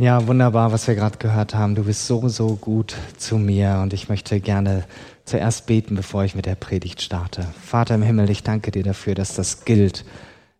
Ja, 0.00 0.26
wunderbar, 0.26 0.72
was 0.72 0.88
wir 0.88 0.94
gerade 0.94 1.18
gehört 1.18 1.54
haben. 1.54 1.74
Du 1.74 1.84
bist 1.84 2.06
so, 2.06 2.26
so 2.30 2.56
gut 2.56 2.96
zu 3.18 3.36
mir 3.36 3.80
und 3.82 3.92
ich 3.92 4.08
möchte 4.08 4.40
gerne 4.40 4.86
zuerst 5.26 5.66
beten, 5.66 5.94
bevor 5.94 6.24
ich 6.24 6.34
mit 6.34 6.46
der 6.46 6.54
Predigt 6.54 7.02
starte. 7.02 7.46
Vater 7.62 7.96
im 7.96 8.02
Himmel, 8.02 8.30
ich 8.30 8.42
danke 8.42 8.70
dir 8.70 8.82
dafür, 8.82 9.14
dass 9.14 9.34
das 9.34 9.66
gilt, 9.66 10.06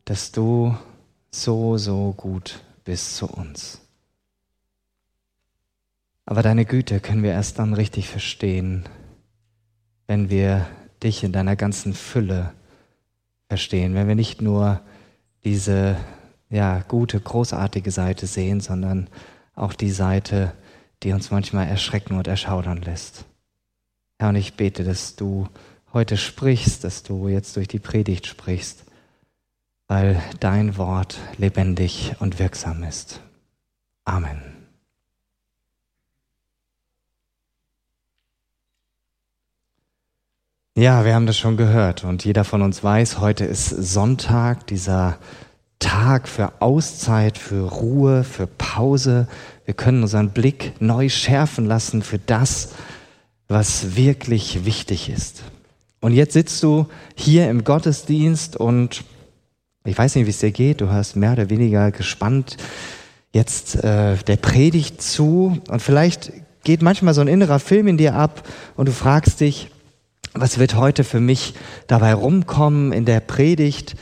dass 0.05 0.31
du 0.31 0.77
so, 1.31 1.79
so 1.79 2.13
gut 2.19 2.61
bist 2.85 3.17
zu 3.17 3.29
uns. 3.29 3.81
Aber 6.27 6.43
deine 6.43 6.67
Güte 6.67 7.01
können 7.01 7.23
wir 7.23 7.33
erst 7.33 7.59
dann 7.59 7.73
richtig 7.73 8.09
verstehen, 8.09 8.91
wenn 10.07 10.29
wir 10.29 10.67
dich 11.03 11.25
in 11.25 11.33
deiner 11.33 11.57
ganzen 11.57 11.95
Fülle 11.95 12.53
verstehen, 13.49 13.95
wenn 13.95 14.07
wir 14.07 14.17
nicht 14.17 14.43
nur 14.43 14.83
diese 15.45 15.97
ja, 16.51 16.81
gute, 16.87 17.21
großartige 17.21 17.91
Seite 17.91 18.27
sehen, 18.27 18.61
sondern 18.61 19.09
auch 19.55 19.73
die 19.73 19.91
Seite, 19.91 20.53
die 21.03 21.13
uns 21.13 21.31
manchmal 21.31 21.69
erschrecken 21.69 22.17
und 22.17 22.27
erschaudern 22.27 22.83
lässt. 22.83 23.25
Herr, 24.19 24.31
und 24.31 24.37
ich 24.37 24.55
bete, 24.55 24.85
dass 24.85 25.17
du 25.17 25.49
heute 25.93 26.17
sprichst, 26.17 26.85
dass 26.85 27.03
du 27.03 27.29
jetzt 27.29 27.57
durch 27.57 27.69
die 27.69 27.79
Predigt 27.79 28.27
sprichst, 28.27 28.85
weil 29.89 30.21
dein 30.41 30.77
Wort 30.77 31.19
lebendig 31.39 32.15
und 32.21 32.39
wirksam 32.39 32.83
ist. 32.83 33.21
Amen. 34.05 34.43
Ja, 40.77 41.05
wir 41.05 41.15
haben 41.15 41.27
das 41.27 41.37
schon 41.37 41.57
gehört 41.57 42.05
und 42.05 42.25
jeder 42.25 42.45
von 42.45 42.63
uns 42.63 42.83
weiß, 42.83 43.19
heute 43.19 43.45
ist 43.45 43.69
Sonntag, 43.69 44.67
dieser 44.69 45.19
Tag 45.81 46.29
für 46.29 46.53
Auszeit, 46.61 47.37
für 47.37 47.69
Ruhe, 47.69 48.23
für 48.23 48.47
Pause. 48.47 49.27
Wir 49.65 49.75
können 49.75 50.03
unseren 50.03 50.31
Blick 50.31 50.75
neu 50.81 51.09
schärfen 51.09 51.67
lassen 51.67 52.03
für 52.03 52.19
das, 52.19 52.71
was 53.49 53.97
wirklich 53.97 54.65
wichtig 54.65 55.09
ist. 55.09 55.43
Und 56.01 56.13
jetzt 56.13 56.35
sitzt 56.35 56.63
du 56.63 56.87
hier 57.17 57.51
im 57.51 57.65
Gottesdienst 57.65 58.57
und 58.57 59.05
ich 59.85 59.99
weiß 59.99 60.15
nicht, 60.15 60.27
wie 60.27 60.31
es 60.31 60.39
dir 60.39 60.53
geht. 60.53 60.81
Du 60.81 60.91
hast 60.91 61.17
mehr 61.17 61.33
oder 61.33 61.51
weniger 61.51 61.91
gespannt 61.91 62.57
jetzt 63.33 63.77
äh, 63.83 64.17
der 64.17 64.37
Predigt 64.37 65.03
zu 65.03 65.61
und 65.69 65.81
vielleicht 65.81 66.33
geht 66.65 66.83
manchmal 66.83 67.15
so 67.15 67.21
ein 67.21 67.29
innerer 67.29 67.59
Film 67.59 67.89
in 67.89 67.97
dir 67.97 68.15
ab 68.15 68.47
und 68.77 68.87
du 68.87 68.93
fragst 68.93 69.41
dich, 69.41 69.71
was 70.35 70.59
wird 70.59 70.77
heute 70.77 71.05
für 71.05 71.21
mich 71.21 71.55
dabei 71.87 72.15
rumkommen 72.15 72.93
in 72.93 73.05
der 73.05 73.21
Predigt? 73.21 73.97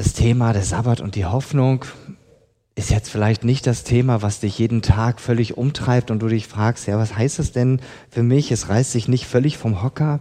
Das 0.00 0.14
Thema 0.14 0.54
der 0.54 0.62
Sabbat 0.62 1.02
und 1.02 1.14
die 1.14 1.26
Hoffnung 1.26 1.84
ist 2.74 2.88
jetzt 2.88 3.10
vielleicht 3.10 3.44
nicht 3.44 3.66
das 3.66 3.84
Thema, 3.84 4.22
was 4.22 4.40
dich 4.40 4.58
jeden 4.58 4.80
Tag 4.80 5.20
völlig 5.20 5.58
umtreibt 5.58 6.10
und 6.10 6.20
du 6.20 6.28
dich 6.28 6.46
fragst, 6.46 6.86
ja, 6.86 6.96
was 6.96 7.16
heißt 7.16 7.38
das 7.38 7.52
denn 7.52 7.82
für 8.08 8.22
mich? 8.22 8.50
Es 8.50 8.70
reißt 8.70 8.92
sich 8.92 9.08
nicht 9.08 9.26
völlig 9.26 9.58
vom 9.58 9.82
Hocker. 9.82 10.20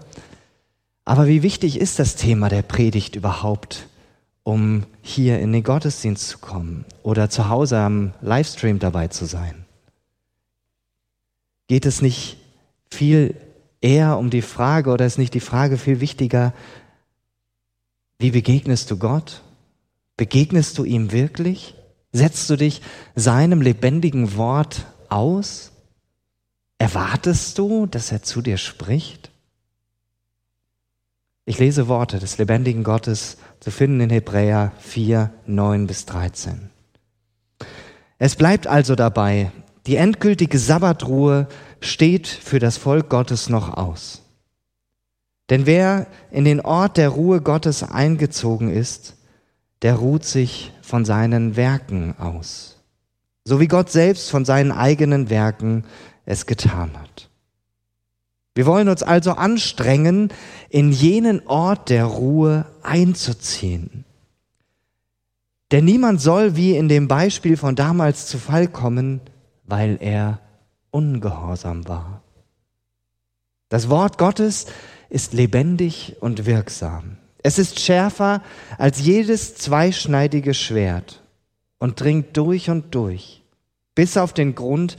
Aber 1.05 1.27
wie 1.27 1.43
wichtig 1.43 1.79
ist 1.79 1.97
das 1.97 2.17
Thema 2.17 2.49
der 2.49 2.61
Predigt 2.61 3.15
überhaupt, 3.15 3.87
um 4.43 4.83
hier 5.01 5.39
in 5.39 5.53
den 5.53 5.63
Gottesdienst 5.63 6.27
zu 6.27 6.39
kommen 6.39 6.83
oder 7.01 7.29
zu 7.29 7.47
Hause 7.47 7.77
am 7.79 8.11
Livestream 8.19 8.79
dabei 8.79 9.07
zu 9.07 9.23
sein? 9.23 9.63
Geht 11.69 11.85
es 11.85 12.01
nicht 12.01 12.35
viel 12.91 13.33
eher 13.79 14.17
um 14.17 14.29
die 14.29 14.41
Frage 14.41 14.89
oder 14.89 15.05
ist 15.05 15.17
nicht 15.17 15.35
die 15.35 15.39
Frage 15.39 15.77
viel 15.77 16.01
wichtiger, 16.01 16.53
wie 18.17 18.31
begegnest 18.31 18.91
du 18.91 18.97
Gott? 18.97 19.41
Begegnest 20.19 20.77
du 20.77 20.83
ihm 20.83 21.13
wirklich? 21.13 21.75
Setzt 22.11 22.49
du 22.49 22.57
dich 22.57 22.81
seinem 23.15 23.61
lebendigen 23.61 24.35
Wort 24.35 24.85
aus? 25.07 25.71
Erwartest 26.77 27.57
du, 27.57 27.85
dass 27.85 28.11
er 28.11 28.21
zu 28.21 28.41
dir 28.41 28.57
spricht? 28.57 29.31
Ich 31.45 31.57
lese 31.57 31.87
Worte 31.87 32.19
des 32.19 32.37
lebendigen 32.37 32.83
Gottes 32.83 33.37
zu 33.61 33.71
finden 33.71 34.01
in 34.01 34.09
Hebräer 34.09 34.73
4, 34.79 35.31
9 35.45 35.87
bis 35.87 36.05
13. 36.05 36.69
Es 38.17 38.35
bleibt 38.35 38.67
also 38.67 38.95
dabei, 38.95 39.53
die 39.87 39.95
endgültige 39.95 40.59
Sabbatruhe 40.59 41.47
steht 41.79 42.27
für 42.27 42.59
das 42.59 42.75
Volk 42.75 43.07
Gottes 43.07 43.47
noch 43.47 43.77
aus. 43.77 44.21
Denn 45.49 45.65
wer 45.65 46.07
in 46.29 46.43
den 46.43 46.59
Ort 46.59 46.97
der 46.97 47.07
Ruhe 47.07 47.39
Gottes 47.39 47.83
eingezogen 47.83 48.69
ist, 48.69 49.15
der 49.81 49.95
ruht 49.95 50.25
sich 50.25 50.71
von 50.81 51.05
seinen 51.05 51.55
Werken 51.55 52.15
aus, 52.17 52.77
so 53.45 53.59
wie 53.59 53.67
Gott 53.67 53.91
selbst 53.91 54.29
von 54.29 54.45
seinen 54.45 54.71
eigenen 54.71 55.29
Werken 55.29 55.85
es 56.25 56.45
getan 56.45 56.91
hat. 56.99 57.29
Wir 58.55 58.65
wollen 58.65 58.89
uns 58.89 59.03
also 59.03 59.31
anstrengen, 59.31 60.33
in 60.69 60.91
jenen 60.91 61.47
Ort 61.47 61.89
der 61.89 62.05
Ruhe 62.05 62.65
einzuziehen. 62.83 64.03
Denn 65.71 65.85
niemand 65.85 66.19
soll 66.19 66.55
wie 66.55 66.75
in 66.75 66.89
dem 66.89 67.07
Beispiel 67.07 67.55
von 67.55 67.75
damals 67.75 68.27
zu 68.27 68.37
Fall 68.37 68.67
kommen, 68.67 69.21
weil 69.63 69.97
er 70.01 70.39
ungehorsam 70.91 71.87
war. 71.87 72.21
Das 73.69 73.87
Wort 73.87 74.17
Gottes 74.17 74.65
ist 75.09 75.33
lebendig 75.33 76.17
und 76.19 76.47
wirksam. 76.47 77.18
Es 77.41 77.57
ist 77.57 77.79
schärfer 77.79 78.41
als 78.77 78.99
jedes 78.99 79.55
zweischneidige 79.55 80.53
Schwert 80.53 81.23
und 81.77 81.99
dringt 81.99 82.35
durch 82.35 82.69
und 82.69 82.93
durch, 82.93 83.43
bis 83.95 84.17
auf 84.17 84.33
den 84.33 84.55
Grund 84.55 84.97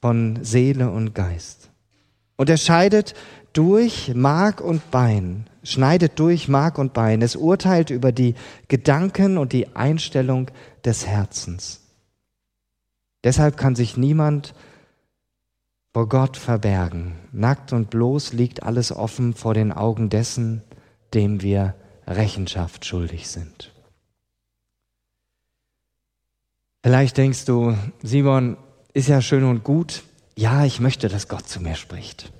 von 0.00 0.38
Seele 0.42 0.90
und 0.90 1.14
Geist. 1.14 1.70
Und 2.36 2.48
er 2.48 2.56
scheidet 2.56 3.14
durch 3.52 4.14
Mark 4.14 4.62
und 4.62 4.90
Bein, 4.90 5.46
schneidet 5.62 6.18
durch 6.18 6.48
Mark 6.48 6.78
und 6.78 6.94
Bein. 6.94 7.20
Es 7.20 7.36
urteilt 7.36 7.90
über 7.90 8.12
die 8.12 8.34
Gedanken 8.68 9.36
und 9.36 9.52
die 9.52 9.76
Einstellung 9.76 10.50
des 10.84 11.06
Herzens. 11.06 11.80
Deshalb 13.22 13.58
kann 13.58 13.76
sich 13.76 13.98
niemand 13.98 14.54
vor 15.92 16.08
Gott 16.08 16.36
verbergen. 16.38 17.16
Nackt 17.32 17.74
und 17.74 17.90
bloß 17.90 18.32
liegt 18.32 18.62
alles 18.62 18.92
offen 18.92 19.34
vor 19.34 19.52
den 19.52 19.72
Augen 19.72 20.08
dessen, 20.08 20.62
dem 21.14 21.42
wir 21.42 21.74
Rechenschaft 22.06 22.84
schuldig 22.84 23.28
sind. 23.28 23.72
Vielleicht 26.82 27.16
denkst 27.16 27.44
du, 27.44 27.76
Simon, 28.02 28.56
ist 28.94 29.08
ja 29.08 29.20
schön 29.20 29.44
und 29.44 29.64
gut. 29.64 30.02
Ja, 30.36 30.64
ich 30.64 30.80
möchte, 30.80 31.08
dass 31.08 31.28
Gott 31.28 31.46
zu 31.46 31.60
mir 31.60 31.74
spricht. 31.74 32.32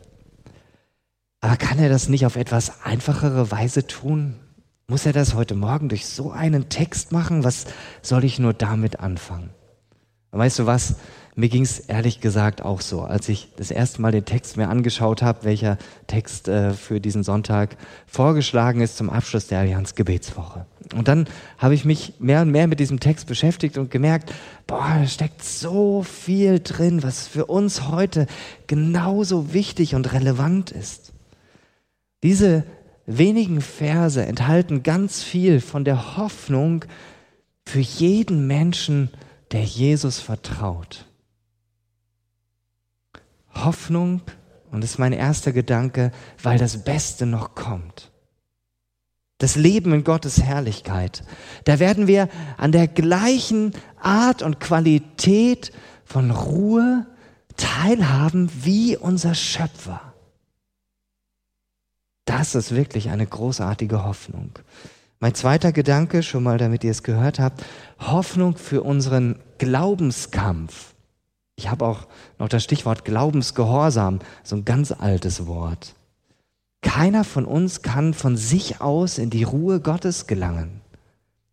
Aber 1.41 1.57
kann 1.57 1.79
er 1.79 1.89
das 1.89 2.09
nicht 2.09 2.27
auf 2.27 2.37
etwas 2.37 2.85
einfachere 2.85 3.51
Weise 3.51 3.87
tun? 3.87 4.39
Muss 4.87 5.07
er 5.07 5.13
das 5.13 5.35
heute 5.35 5.55
Morgen 5.55 5.89
durch 5.89 6.07
so 6.07 6.31
einen 6.31 6.69
Text 6.69 7.13
machen? 7.13 7.45
Was 7.45 7.67
soll 8.03 8.25
ich 8.25 8.39
nur 8.39 8.55
damit 8.55 9.01
anfangen? 9.01 9.51
weißt 10.33 10.61
du 10.61 10.67
was? 10.67 10.97
Mir 11.37 11.49
ging 11.49 11.63
es 11.63 11.79
ehrlich 11.79 12.21
gesagt 12.21 12.63
auch 12.63 12.81
so, 12.81 13.03
als 13.03 13.29
ich 13.29 13.49
das 13.57 13.71
erste 13.71 14.03
Mal 14.03 14.11
den 14.11 14.25
Text 14.25 14.57
mir 14.57 14.69
angeschaut 14.69 15.23
habe, 15.23 15.45
welcher 15.45 15.79
Text 16.09 16.49
äh, 16.49 16.73
für 16.73 17.01
diesen 17.01 17.23
Sonntag 17.23 17.77
vorgeschlagen 18.07 18.81
ist 18.81 18.97
zum 18.97 19.11
Abschluss 19.11 19.47
der 19.47 19.61
Allianz 19.61 19.95
Gebetswoche. 19.95 20.67
Und 20.95 21.07
dann 21.07 21.29
habe 21.59 21.75
ich 21.75 21.85
mich 21.85 22.15
mehr 22.19 22.43
und 22.43 22.51
mehr 22.51 22.67
mit 22.67 22.81
diesem 22.81 22.99
Text 22.99 23.29
beschäftigt 23.29 23.79
und 23.79 23.93
gemerkt, 23.93 24.33
boah, 24.67 24.97
da 24.99 25.07
steckt 25.07 25.45
so 25.45 26.03
viel 26.03 26.59
drin, 26.59 27.05
was 27.05 27.29
für 27.29 27.47
uns 27.47 27.89
heute 27.89 28.27
genauso 28.67 29.53
wichtig 29.53 29.95
und 29.95 30.13
relevant 30.13 30.73
ist. 30.73 31.13
Diese 32.25 32.65
wenigen 33.07 33.61
Verse 33.61 34.25
enthalten 34.25 34.83
ganz 34.83 35.23
viel 35.23 35.61
von 35.61 35.85
der 35.85 36.17
Hoffnung 36.17 36.85
für 37.67 37.81
jeden 37.81 38.49
Menschen, 38.49 39.11
der 39.53 39.63
Jesus 39.63 40.19
vertraut. 40.19 41.07
Hoffnung, 43.55 44.23
und 44.71 44.83
das 44.83 44.93
ist 44.93 44.99
mein 44.99 45.13
erster 45.13 45.53
Gedanke, 45.53 46.13
weil 46.43 46.59
das 46.59 46.85
Beste 46.85 47.27
noch 47.27 47.55
kommt. 47.55 48.11
Das 49.39 49.57
Leben 49.57 49.93
in 49.95 50.05
Gottes 50.05 50.43
Herrlichkeit. 50.43 51.23
Da 51.65 51.79
werden 51.79 52.07
wir 52.07 52.29
an 52.59 52.73
der 52.73 52.89
gleichen 52.89 53.73
Art 54.01 54.43
und 54.43 54.61
Qualität 54.61 55.73
von 56.05 56.31
Ruhe 56.31 57.07
teilhaben 57.57 58.51
wie 58.63 58.97
unser 58.97 59.35
Schöpfer. 59.35 60.01
Das 62.27 62.55
ist 62.55 62.75
wirklich 62.75 63.11
eine 63.11 63.27
großartige 63.27 64.05
Hoffnung. 64.05 64.59
Mein 65.19 65.35
zweiter 65.35 65.73
Gedanke, 65.73 66.23
schon 66.23 66.43
mal 66.43 66.59
damit 66.59 66.85
ihr 66.85 66.91
es 66.91 67.03
gehört 67.03 67.39
habt, 67.39 67.65
Hoffnung 67.99 68.57
für 68.57 68.83
unseren 68.83 69.39
Glaubenskampf. 69.59 70.95
Ich 71.61 71.69
habe 71.69 71.85
auch 71.85 72.07
noch 72.39 72.49
das 72.49 72.65
Stichwort 72.65 73.05
Glaubensgehorsam, 73.05 74.21
so 74.43 74.57
ein 74.57 74.65
ganz 74.65 74.93
altes 74.93 75.47
Wort. 75.47 75.95
Keiner 76.81 77.23
von 77.23 77.45
uns 77.45 77.83
kann 77.83 78.15
von 78.15 78.39
sich 78.39 78.81
aus 78.81 79.19
in 79.19 79.29
die 79.29 79.43
Ruhe 79.43 79.81
Gottes 79.81 80.27
gelangen. 80.27 80.81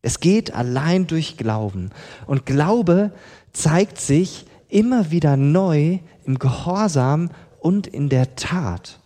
Es 0.02 0.22
geht 0.22 0.54
allein 0.54 1.08
durch 1.08 1.36
Glauben. 1.36 1.90
Und 2.26 2.46
Glaube 2.46 3.12
zeigt 3.52 4.00
sich 4.00 4.46
immer 4.70 5.12
wieder 5.12 5.36
neu 5.36 6.00
im 6.24 6.40
Gehorsam 6.40 7.30
und 7.60 7.86
in 7.86 8.08
der 8.08 8.38
Tat. 8.38 9.02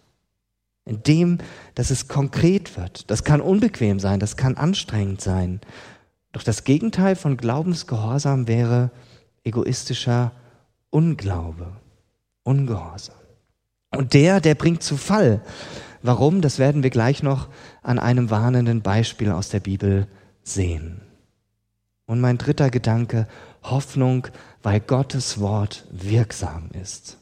In 0.86 1.02
dem, 1.02 1.40
dass 1.74 1.90
es 1.90 2.08
konkret 2.08 2.78
wird. 2.78 3.10
Das 3.10 3.24
kann 3.24 3.42
unbequem 3.42 4.00
sein, 4.00 4.20
das 4.20 4.38
kann 4.38 4.56
anstrengend 4.56 5.20
sein. 5.20 5.62
Doch 6.32 6.44
das 6.44 6.64
Gegenteil 6.64 7.16
von 7.16 7.38
Glaubensgehorsam 7.38 8.48
wäre 8.48 8.92
egoistischer 9.44 10.34
Unglaube, 10.92 11.72
Ungehorsam. 12.44 13.16
Und 13.96 14.14
der, 14.14 14.42
der 14.42 14.56
bringt 14.56 14.84
zu 14.84 14.98
Fall. 14.98 15.42
Warum? 16.04 16.42
Das 16.42 16.60
werden 16.60 16.84
wir 16.84 16.90
gleich 16.90 17.24
noch 17.24 17.48
an 17.82 17.98
einem 17.98 18.30
warnenden 18.30 18.82
Beispiel 18.82 19.32
aus 19.32 19.50
der 19.50 19.62
Bibel 19.62 20.08
sehen. 20.44 21.02
Und 22.06 22.20
mein 22.20 22.38
dritter 22.38 22.70
Gedanke, 22.70 23.28
Hoffnung, 23.64 24.28
weil 24.64 24.80
Gottes 24.82 25.40
Wort 25.40 25.86
wirksam 25.92 26.70
ist. 26.82 27.18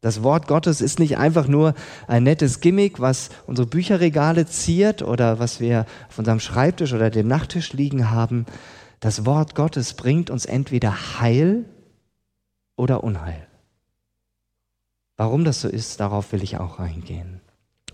Das 0.00 0.22
Wort 0.22 0.46
Gottes 0.46 0.80
ist 0.80 1.00
nicht 1.00 1.18
einfach 1.18 1.48
nur 1.48 1.74
ein 2.06 2.22
nettes 2.22 2.60
Gimmick, 2.60 3.00
was 3.00 3.30
unsere 3.46 3.66
Bücherregale 3.66 4.46
ziert 4.46 5.02
oder 5.02 5.40
was 5.40 5.58
wir 5.58 5.86
auf 6.08 6.18
unserem 6.18 6.38
Schreibtisch 6.38 6.92
oder 6.92 7.10
dem 7.10 7.26
Nachttisch 7.26 7.72
liegen 7.72 8.10
haben. 8.10 8.46
Das 9.00 9.26
Wort 9.26 9.56
Gottes 9.56 9.94
bringt 9.94 10.30
uns 10.30 10.44
entweder 10.44 11.20
Heil 11.20 11.64
oder 12.78 13.04
Unheil. 13.04 13.46
Warum 15.16 15.44
das 15.44 15.60
so 15.60 15.68
ist, 15.68 16.00
darauf 16.00 16.32
will 16.32 16.42
ich 16.42 16.58
auch 16.58 16.78
eingehen. 16.78 17.40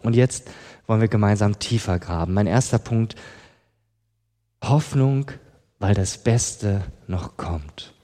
Und 0.02 0.14
jetzt 0.14 0.50
wollen 0.86 1.00
wir 1.00 1.08
gemeinsam 1.08 1.58
tiefer 1.58 1.98
graben. 1.98 2.34
Mein 2.34 2.46
erster 2.46 2.78
Punkt, 2.78 3.16
Hoffnung, 4.62 5.31
weil 5.78 5.94
das 5.94 6.19
Beste 6.19 6.82
noch 7.06 7.36
kommt. 7.36 7.94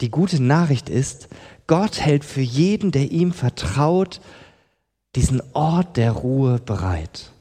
Die 0.00 0.10
gute 0.10 0.42
Nachricht 0.42 0.88
ist, 0.88 1.28
Gott 1.66 2.00
hält 2.00 2.24
für 2.24 2.40
jeden, 2.40 2.90
der 2.90 3.10
ihm 3.10 3.32
vertraut, 3.32 4.20
diesen 5.16 5.42
Ort 5.54 5.96
der 5.96 6.12
Ruhe 6.12 6.58
bereit. 6.58 7.32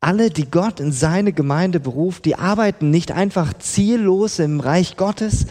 Alle, 0.00 0.30
die 0.30 0.48
Gott 0.48 0.78
in 0.78 0.92
seine 0.92 1.32
Gemeinde 1.32 1.80
beruft, 1.80 2.24
die 2.24 2.36
arbeiten 2.36 2.90
nicht 2.90 3.10
einfach 3.10 3.52
ziellos 3.54 4.38
im 4.38 4.60
Reich 4.60 4.96
Gottes, 4.96 5.46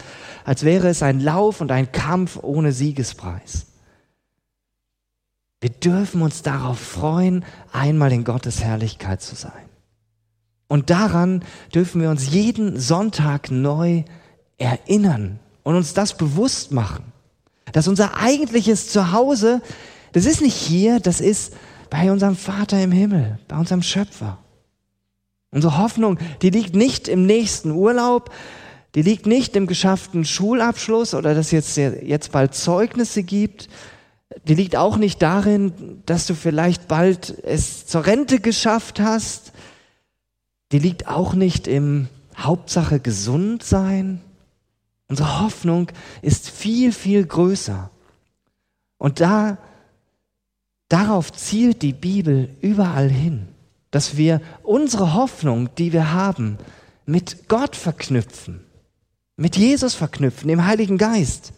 als 0.48 0.64
wäre 0.64 0.88
es 0.88 1.02
ein 1.02 1.20
Lauf 1.20 1.60
und 1.60 1.70
ein 1.70 1.92
Kampf 1.92 2.38
ohne 2.40 2.72
Siegespreis. 2.72 3.66
Wir 5.60 5.68
dürfen 5.68 6.22
uns 6.22 6.40
darauf 6.40 6.78
freuen, 6.78 7.44
einmal 7.70 8.12
in 8.12 8.24
Gottes 8.24 8.64
Herrlichkeit 8.64 9.20
zu 9.20 9.34
sein. 9.34 9.68
Und 10.66 10.88
daran 10.88 11.44
dürfen 11.74 12.00
wir 12.00 12.08
uns 12.08 12.30
jeden 12.30 12.80
Sonntag 12.80 13.50
neu 13.50 14.04
erinnern 14.56 15.38
und 15.64 15.74
uns 15.74 15.92
das 15.92 16.16
bewusst 16.16 16.72
machen, 16.72 17.12
dass 17.72 17.86
unser 17.86 18.16
eigentliches 18.16 18.90
Zuhause, 18.90 19.60
das 20.14 20.24
ist 20.24 20.40
nicht 20.40 20.56
hier, 20.56 20.98
das 20.98 21.20
ist 21.20 21.52
bei 21.90 22.10
unserem 22.10 22.36
Vater 22.36 22.82
im 22.82 22.92
Himmel, 22.92 23.38
bei 23.48 23.58
unserem 23.58 23.82
Schöpfer. 23.82 24.38
Unsere 25.50 25.76
Hoffnung, 25.76 26.18
die 26.40 26.48
liegt 26.48 26.74
nicht 26.74 27.06
im 27.06 27.26
nächsten 27.26 27.70
Urlaub, 27.70 28.30
die 28.94 29.02
liegt 29.02 29.26
nicht 29.26 29.54
im 29.56 29.66
geschafften 29.66 30.24
Schulabschluss 30.24 31.14
oder 31.14 31.34
dass 31.34 31.50
jetzt, 31.50 31.76
jetzt 31.76 32.32
bald 32.32 32.54
Zeugnisse 32.54 33.22
gibt, 33.22 33.68
die 34.44 34.54
liegt 34.54 34.76
auch 34.76 34.96
nicht 34.96 35.22
darin, 35.22 36.02
dass 36.06 36.26
du 36.26 36.34
vielleicht 36.34 36.88
bald 36.88 37.42
es 37.44 37.86
zur 37.86 38.06
Rente 38.06 38.40
geschafft 38.40 39.00
hast. 39.00 39.52
Die 40.72 40.78
liegt 40.78 41.08
auch 41.08 41.34
nicht 41.34 41.66
im 41.66 42.08
Hauptsache 42.36 43.00
gesund 43.00 43.62
sein. 43.62 44.20
Unsere 45.08 45.40
Hoffnung 45.40 45.90
ist 46.20 46.50
viel, 46.50 46.92
viel 46.92 47.24
größer. 47.24 47.90
Und 48.98 49.20
da, 49.20 49.58
darauf 50.88 51.32
zielt 51.32 51.82
die 51.82 51.94
Bibel 51.94 52.50
überall 52.60 53.08
hin, 53.08 53.48
dass 53.90 54.16
wir 54.16 54.42
unsere 54.62 55.14
Hoffnung, 55.14 55.70
die 55.76 55.92
wir 55.92 56.12
haben, 56.12 56.58
mit 57.06 57.48
Gott 57.48 57.74
verknüpfen, 57.74 58.60
mit 59.38 59.56
Jesus 59.56 59.94
verknüpfen, 59.94 60.48
dem 60.48 60.66
Heiligen 60.66 60.98
Geist. 60.98 61.52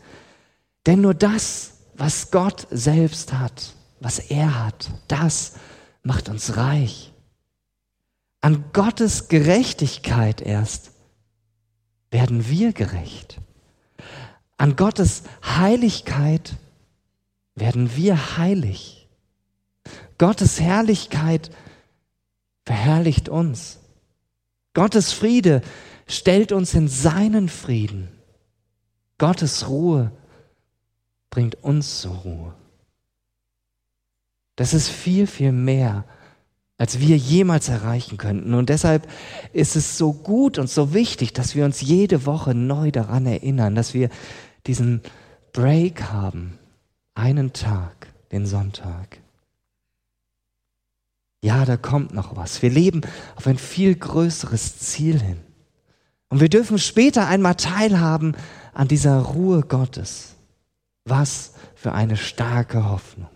Denn 0.87 1.01
nur 1.01 1.15
das 1.15 1.73
was 1.95 2.31
Gott 2.31 2.67
selbst 2.71 3.33
hat, 3.33 3.75
was 4.01 4.19
er 4.19 4.65
hat, 4.65 4.91
das 5.09 5.55
macht 6.03 6.29
uns 6.29 6.57
reich. 6.57 7.13
An 8.41 8.65
Gottes 8.73 9.29
Gerechtigkeit 9.29 10.41
erst 10.41 10.93
werden 12.11 12.49
wir 12.49 12.73
gerecht. 12.73 13.39
An 14.57 14.77
Gottes 14.77 15.23
Heiligkeit 15.45 16.57
werden 17.55 17.97
wir 17.97 18.37
heilig. 18.37 19.09
Gottes 20.19 20.61
Herrlichkeit 20.61 21.51
verherrlicht 22.65 23.29
uns. 23.29 23.79
Gottes 24.75 25.13
Friede 25.13 25.63
stellt 26.11 26.53
uns 26.53 26.75
in 26.75 26.89
seinen 26.89 27.49
Frieden. 27.49 28.09
Gottes 29.19 29.69
Ruhe 29.69 30.13
bringt 31.31 31.63
uns 31.63 32.01
zur 32.01 32.15
Ruhe. 32.17 32.55
Das 34.57 34.75
ist 34.75 34.89
viel, 34.89 35.27
viel 35.27 35.53
mehr, 35.53 36.05
als 36.77 36.99
wir 36.99 37.17
jemals 37.17 37.69
erreichen 37.69 38.19
könnten. 38.19 38.55
Und 38.55 38.69
deshalb 38.69 39.09
ist 39.53 39.77
es 39.77 39.97
so 39.97 40.13
gut 40.13 40.59
und 40.59 40.69
so 40.69 40.93
wichtig, 40.93 41.33
dass 41.33 41.55
wir 41.55 41.65
uns 41.65 41.81
jede 41.81 42.27
Woche 42.27 42.55
neu 42.55 42.91
daran 42.91 43.27
erinnern, 43.27 43.75
dass 43.75 43.95
wir 43.95 44.11
diesen 44.67 45.03
Break 45.53 46.05
haben, 46.05 46.59
einen 47.15 47.53
Tag, 47.53 48.09
den 48.33 48.47
Sonntag. 48.47 49.19
Ja, 51.43 51.65
da 51.65 51.77
kommt 51.77 52.13
noch 52.13 52.37
was. 52.37 52.61
Wir 52.61 52.71
leben 52.71 53.03
auf 53.37 53.47
ein 53.47 53.59
viel 53.59 53.95
größeres 53.95 54.79
Ziel 54.79 55.21
hin. 55.21 55.39
Und 56.31 56.41
wir 56.41 56.49
dürfen 56.49 56.79
später 56.79 57.27
einmal 57.27 57.57
teilhaben 57.57 58.35
an 58.73 58.89
dieser 58.89 59.19
Ruhe 59.19 59.61
Gottes. 59.63 60.37
Was 61.05 61.53
für 61.75 61.93
eine 61.93 62.17
starke 62.17 62.89
Hoffnung. 62.89 63.29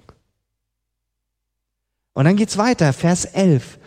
Und 2.12 2.24
dann 2.24 2.36
geht's 2.36 2.56
weiter, 2.56 2.92
Vers 2.92 3.24
11. 3.24 3.78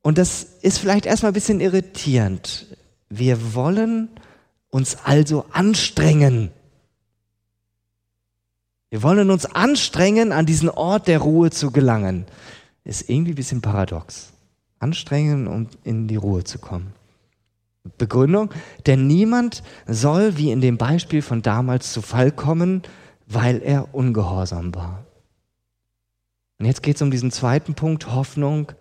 Und 0.00 0.18
das 0.18 0.44
ist 0.62 0.78
vielleicht 0.78 1.04
erstmal 1.04 1.32
ein 1.32 1.34
bisschen 1.34 1.60
irritierend. 1.60 2.76
Wir 3.08 3.54
wollen 3.54 4.08
uns 4.70 4.98
also 5.04 5.46
anstrengen. 5.50 6.52
Wir 8.90 9.02
wollen 9.02 9.30
uns 9.30 9.46
anstrengen, 9.46 10.30
an 10.30 10.46
diesen 10.46 10.70
Ort 10.70 11.08
der 11.08 11.18
Ruhe 11.18 11.50
zu 11.50 11.72
gelangen. 11.72 12.26
Ist 12.84 13.10
irgendwie 13.10 13.32
ein 13.32 13.36
bisschen 13.36 13.62
paradox. 13.62 14.32
Anstrengen, 14.78 15.48
um 15.48 15.68
in 15.82 16.06
die 16.06 16.16
Ruhe 16.16 16.44
zu 16.44 16.60
kommen. 16.60 16.92
Begründung, 17.98 18.50
denn 18.86 19.06
niemand 19.06 19.62
soll, 19.86 20.36
wie 20.36 20.50
in 20.50 20.60
dem 20.60 20.78
Beispiel 20.78 21.22
von 21.22 21.42
damals, 21.42 21.92
zu 21.92 22.02
Fall 22.02 22.30
kommen, 22.30 22.82
weil 23.26 23.62
er 23.62 23.94
ungehorsam 23.94 24.74
war. 24.74 25.04
Und 26.58 26.66
jetzt 26.66 26.82
geht 26.82 26.96
es 26.96 27.02
um 27.02 27.10
diesen 27.10 27.30
zweiten 27.30 27.74
Punkt, 27.74 28.14
Hoffnung 28.14 28.72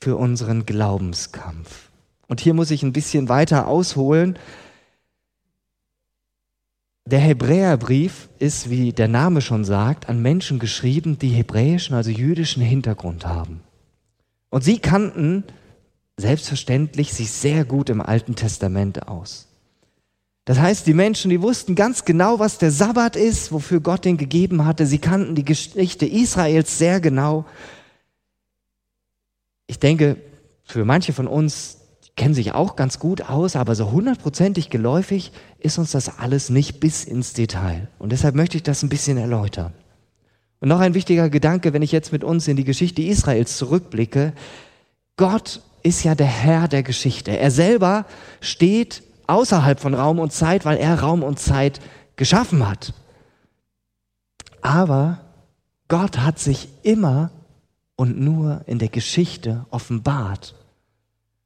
für 0.00 0.16
unseren 0.16 0.66
Glaubenskampf. 0.66 1.90
Und 2.28 2.40
hier 2.40 2.54
muss 2.54 2.70
ich 2.70 2.82
ein 2.82 2.92
bisschen 2.92 3.28
weiter 3.28 3.68
ausholen. 3.68 4.38
Der 7.06 7.20
Hebräerbrief 7.20 8.28
ist, 8.38 8.68
wie 8.68 8.92
der 8.92 9.08
Name 9.08 9.40
schon 9.40 9.64
sagt, 9.64 10.08
an 10.08 10.20
Menschen 10.20 10.58
geschrieben, 10.58 11.18
die 11.18 11.28
hebräischen, 11.28 11.94
also 11.94 12.10
jüdischen 12.10 12.62
Hintergrund 12.62 13.24
haben. 13.24 13.60
Und 14.50 14.64
sie 14.64 14.78
kannten 14.78 15.44
selbstverständlich 16.16 17.12
sich 17.12 17.30
sehr 17.30 17.64
gut 17.64 17.90
im 17.90 18.00
Alten 18.00 18.34
Testament 18.34 19.08
aus. 19.08 19.48
Das 20.46 20.60
heißt, 20.60 20.86
die 20.86 20.94
Menschen, 20.94 21.28
die 21.28 21.42
wussten 21.42 21.74
ganz 21.74 22.04
genau, 22.04 22.38
was 22.38 22.58
der 22.58 22.70
Sabbat 22.70 23.16
ist, 23.16 23.50
wofür 23.50 23.80
Gott 23.80 24.04
den 24.04 24.16
gegeben 24.16 24.64
hatte. 24.64 24.86
Sie 24.86 24.98
kannten 24.98 25.34
die 25.34 25.44
Geschichte 25.44 26.06
Israels 26.06 26.78
sehr 26.78 27.00
genau. 27.00 27.44
Ich 29.66 29.80
denke, 29.80 30.16
für 30.62 30.84
manche 30.84 31.12
von 31.12 31.26
uns 31.26 31.78
kennen 32.16 32.34
sich 32.34 32.52
auch 32.52 32.76
ganz 32.76 32.98
gut 32.98 33.22
aus, 33.22 33.56
aber 33.56 33.74
so 33.74 33.90
hundertprozentig 33.90 34.70
geläufig 34.70 35.32
ist 35.58 35.78
uns 35.78 35.90
das 35.90 36.18
alles 36.18 36.48
nicht 36.48 36.78
bis 36.78 37.04
ins 37.04 37.32
Detail. 37.34 37.88
Und 37.98 38.12
deshalb 38.12 38.36
möchte 38.36 38.56
ich 38.56 38.62
das 38.62 38.82
ein 38.84 38.88
bisschen 38.88 39.18
erläutern. 39.18 39.72
Und 40.60 40.68
noch 40.68 40.80
ein 40.80 40.94
wichtiger 40.94 41.28
Gedanke, 41.28 41.72
wenn 41.72 41.82
ich 41.82 41.92
jetzt 41.92 42.12
mit 42.12 42.24
uns 42.24 42.48
in 42.48 42.56
die 42.56 42.64
Geschichte 42.64 43.02
Israels 43.02 43.58
zurückblicke. 43.58 44.32
Gott 45.16 45.60
ist 45.86 46.02
ja 46.02 46.16
der 46.16 46.26
Herr 46.26 46.66
der 46.66 46.82
Geschichte. 46.82 47.38
Er 47.38 47.52
selber 47.52 48.06
steht 48.40 49.04
außerhalb 49.28 49.78
von 49.78 49.94
Raum 49.94 50.18
und 50.18 50.32
Zeit, 50.32 50.64
weil 50.64 50.78
er 50.78 51.00
Raum 51.00 51.22
und 51.22 51.38
Zeit 51.38 51.80
geschaffen 52.16 52.68
hat. 52.68 52.92
Aber 54.62 55.20
Gott 55.86 56.18
hat 56.18 56.40
sich 56.40 56.68
immer 56.82 57.30
und 57.94 58.18
nur 58.18 58.62
in 58.66 58.80
der 58.80 58.88
Geschichte 58.88 59.64
offenbart. 59.70 60.56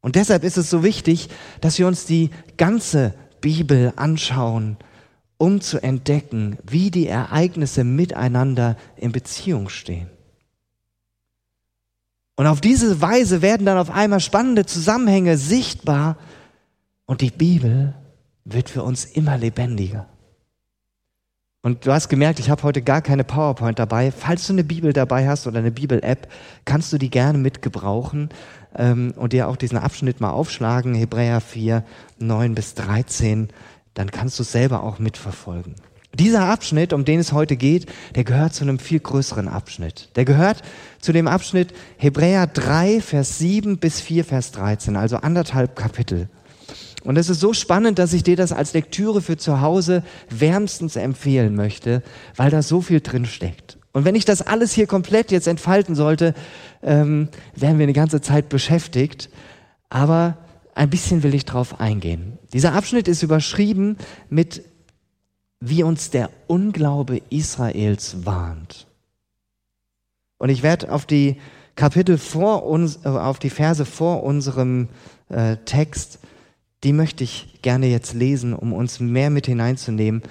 Und 0.01 0.17
deshalb 0.17 0.43
ist 0.43 0.57
es 0.57 0.71
so 0.71 0.83
wichtig, 0.83 1.29
dass 1.61 1.79
wir 1.79 1.87
uns 1.87 2.07
die 2.07 2.31
ganze 2.57 3.13
Bibel 3.43 3.93
anschauen, 3.97 4.79
um 5.37 5.61
zu 5.61 5.83
entdecken, 5.83 6.57
wie 6.67 6.91
die 6.91 7.09
Ereignisse 7.09 7.85
miteinander 7.85 8.77
in 8.97 9.13
Beziehung 9.13 9.69
stehen. 9.69 10.09
Und 12.41 12.47
auf 12.47 12.63
diese 12.63 13.03
Weise 13.03 13.43
werden 13.43 13.67
dann 13.67 13.77
auf 13.77 13.91
einmal 13.91 14.19
spannende 14.19 14.65
Zusammenhänge 14.65 15.37
sichtbar 15.37 16.17
und 17.05 17.21
die 17.21 17.31
Bibel 17.31 17.93
wird 18.47 18.71
für 18.71 18.83
uns 18.83 19.05
immer 19.05 19.37
lebendiger. 19.37 20.09
Und 21.61 21.85
du 21.85 21.93
hast 21.93 22.09
gemerkt, 22.09 22.39
ich 22.39 22.49
habe 22.49 22.63
heute 22.63 22.81
gar 22.81 23.03
keine 23.03 23.25
PowerPoint 23.25 23.79
dabei. 23.79 24.11
Falls 24.11 24.47
du 24.47 24.55
eine 24.55 24.65
Bibel 24.65 24.95
dabei 24.95 25.29
hast 25.29 25.47
oder 25.47 25.59
eine 25.59 25.71
Bibel-App, 25.71 26.33
kannst 26.65 26.91
du 26.95 26.97
die 26.97 27.11
gerne 27.11 27.37
mitgebrauchen 27.37 28.31
ähm, 28.75 29.13
und 29.17 29.35
dir 29.35 29.47
auch 29.47 29.57
diesen 29.57 29.77
Abschnitt 29.77 30.23
mal 30.23 30.31
aufschlagen, 30.31 30.95
Hebräer 30.95 31.43
4, 31.43 31.85
9 32.21 32.55
bis 32.55 32.73
13. 32.73 33.51
Dann 33.93 34.11
kannst 34.11 34.39
du 34.39 34.45
es 34.45 34.53
selber 34.53 34.83
auch 34.83 34.99
mitverfolgen. 34.99 35.75
Dieser 36.19 36.47
Abschnitt, 36.47 36.93
um 36.93 37.05
den 37.05 37.21
es 37.21 37.33
heute 37.33 37.57
geht, 37.57 37.87
der 38.17 38.25
gehört 38.25 38.53
zu 38.53 38.65
einem 38.65 38.79
viel 38.79 38.99
größeren 38.99 39.47
Abschnitt. 39.47 40.09
Der 40.17 40.25
gehört 40.25 40.63
zu 41.01 41.13
dem 41.13 41.29
Abschnitt 41.29 41.73
Hebräer 41.99 42.47
3, 42.49 43.01
Vers 43.01 43.39
7 43.39 43.79
bis 43.79 44.01
4, 44.01 44.25
Vers 44.25 44.51
13, 44.53 44.97
also 44.97 45.19
anderthalb 45.19 45.77
Kapitel. 45.77 46.29
Und 47.05 47.17
es 47.17 47.31
ist 47.31 47.41
so 47.41 47.53
spannend, 47.53 47.99
dass 47.99 48.13
ich 48.13 48.25
dir 48.25 48.37
das 48.37 48.53
als 48.53 48.75
Lektüre 48.75 49.23
für 49.23 49.37
zu 49.37 49.61
Hause 49.61 50.03
wärmstens 50.29 50.97
empfehlen 50.97 51.55
möchte, 51.55 52.03
weil 52.37 52.51
da 52.51 52.61
so 52.63 52.81
viel 52.81 53.01
drin 53.01 53.25
steckt. 53.25 53.79
Und 53.93 54.05
wenn 54.05 54.15
ich 54.15 54.25
das 54.25 54.43
alles 54.43 54.73
hier 54.73 54.87
komplett 54.87 55.31
jetzt 55.33 55.49
entfalten 55.49 55.95
sollte, 55.95 56.35
ähm, 56.83 57.29
wären 57.55 57.79
wir 57.79 57.85
eine 57.85 57.93
ganze 57.93 58.21
Zeit 58.21 58.49
beschäftigt. 58.49 59.31
Aber 59.89 60.37
ein 60.75 60.91
bisschen 60.91 61.23
will 61.23 61.35
ich 61.35 61.45
drauf 61.45 61.81
eingehen. 61.81 62.39
Dieser 62.53 62.75
Abschnitt 62.75 63.09
ist 63.09 63.23
überschrieben 63.23 63.97
mit, 64.29 64.63
wie 65.61 65.83
uns 65.83 66.11
der 66.11 66.31
Unglaube 66.47 67.21
Israels 67.31 68.25
warnt. 68.25 68.87
Und 70.39 70.49
ich 70.49 70.63
werde 70.63 70.91
auf 70.91 71.07
die 71.07 71.37
Kapitel 71.77 72.19
vor 72.19 72.67
uns, 72.67 73.01
äh, 73.05 73.09
auf 73.09 73.39
die 73.39 73.51
Verse 73.51 73.85
vor 73.85 74.23
unserem 74.23 74.89
äh, 75.29 75.57
Text 75.65 76.19
die 76.85 76.93
möchte 76.93 77.25
ich 77.25 77.61
gerne 77.63 77.87
jetzt 77.87 78.15
lesen, 78.15 78.55
um 78.55 78.73
uns 78.73 79.01
mehr 79.01 79.31
mit 79.31 79.47
hineinzunehmen, 79.47 80.23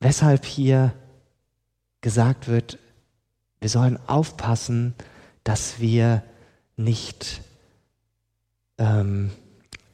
weshalb 0.00 0.44
hier 0.44 0.92
gesagt 2.00 2.48
wird, 2.48 2.78
wir 3.60 3.70
sollen 3.70 3.98
aufpassen, 4.06 4.94
dass 5.42 5.80
wir 5.80 6.22
nicht 6.76 7.40
ähm, 8.76 9.30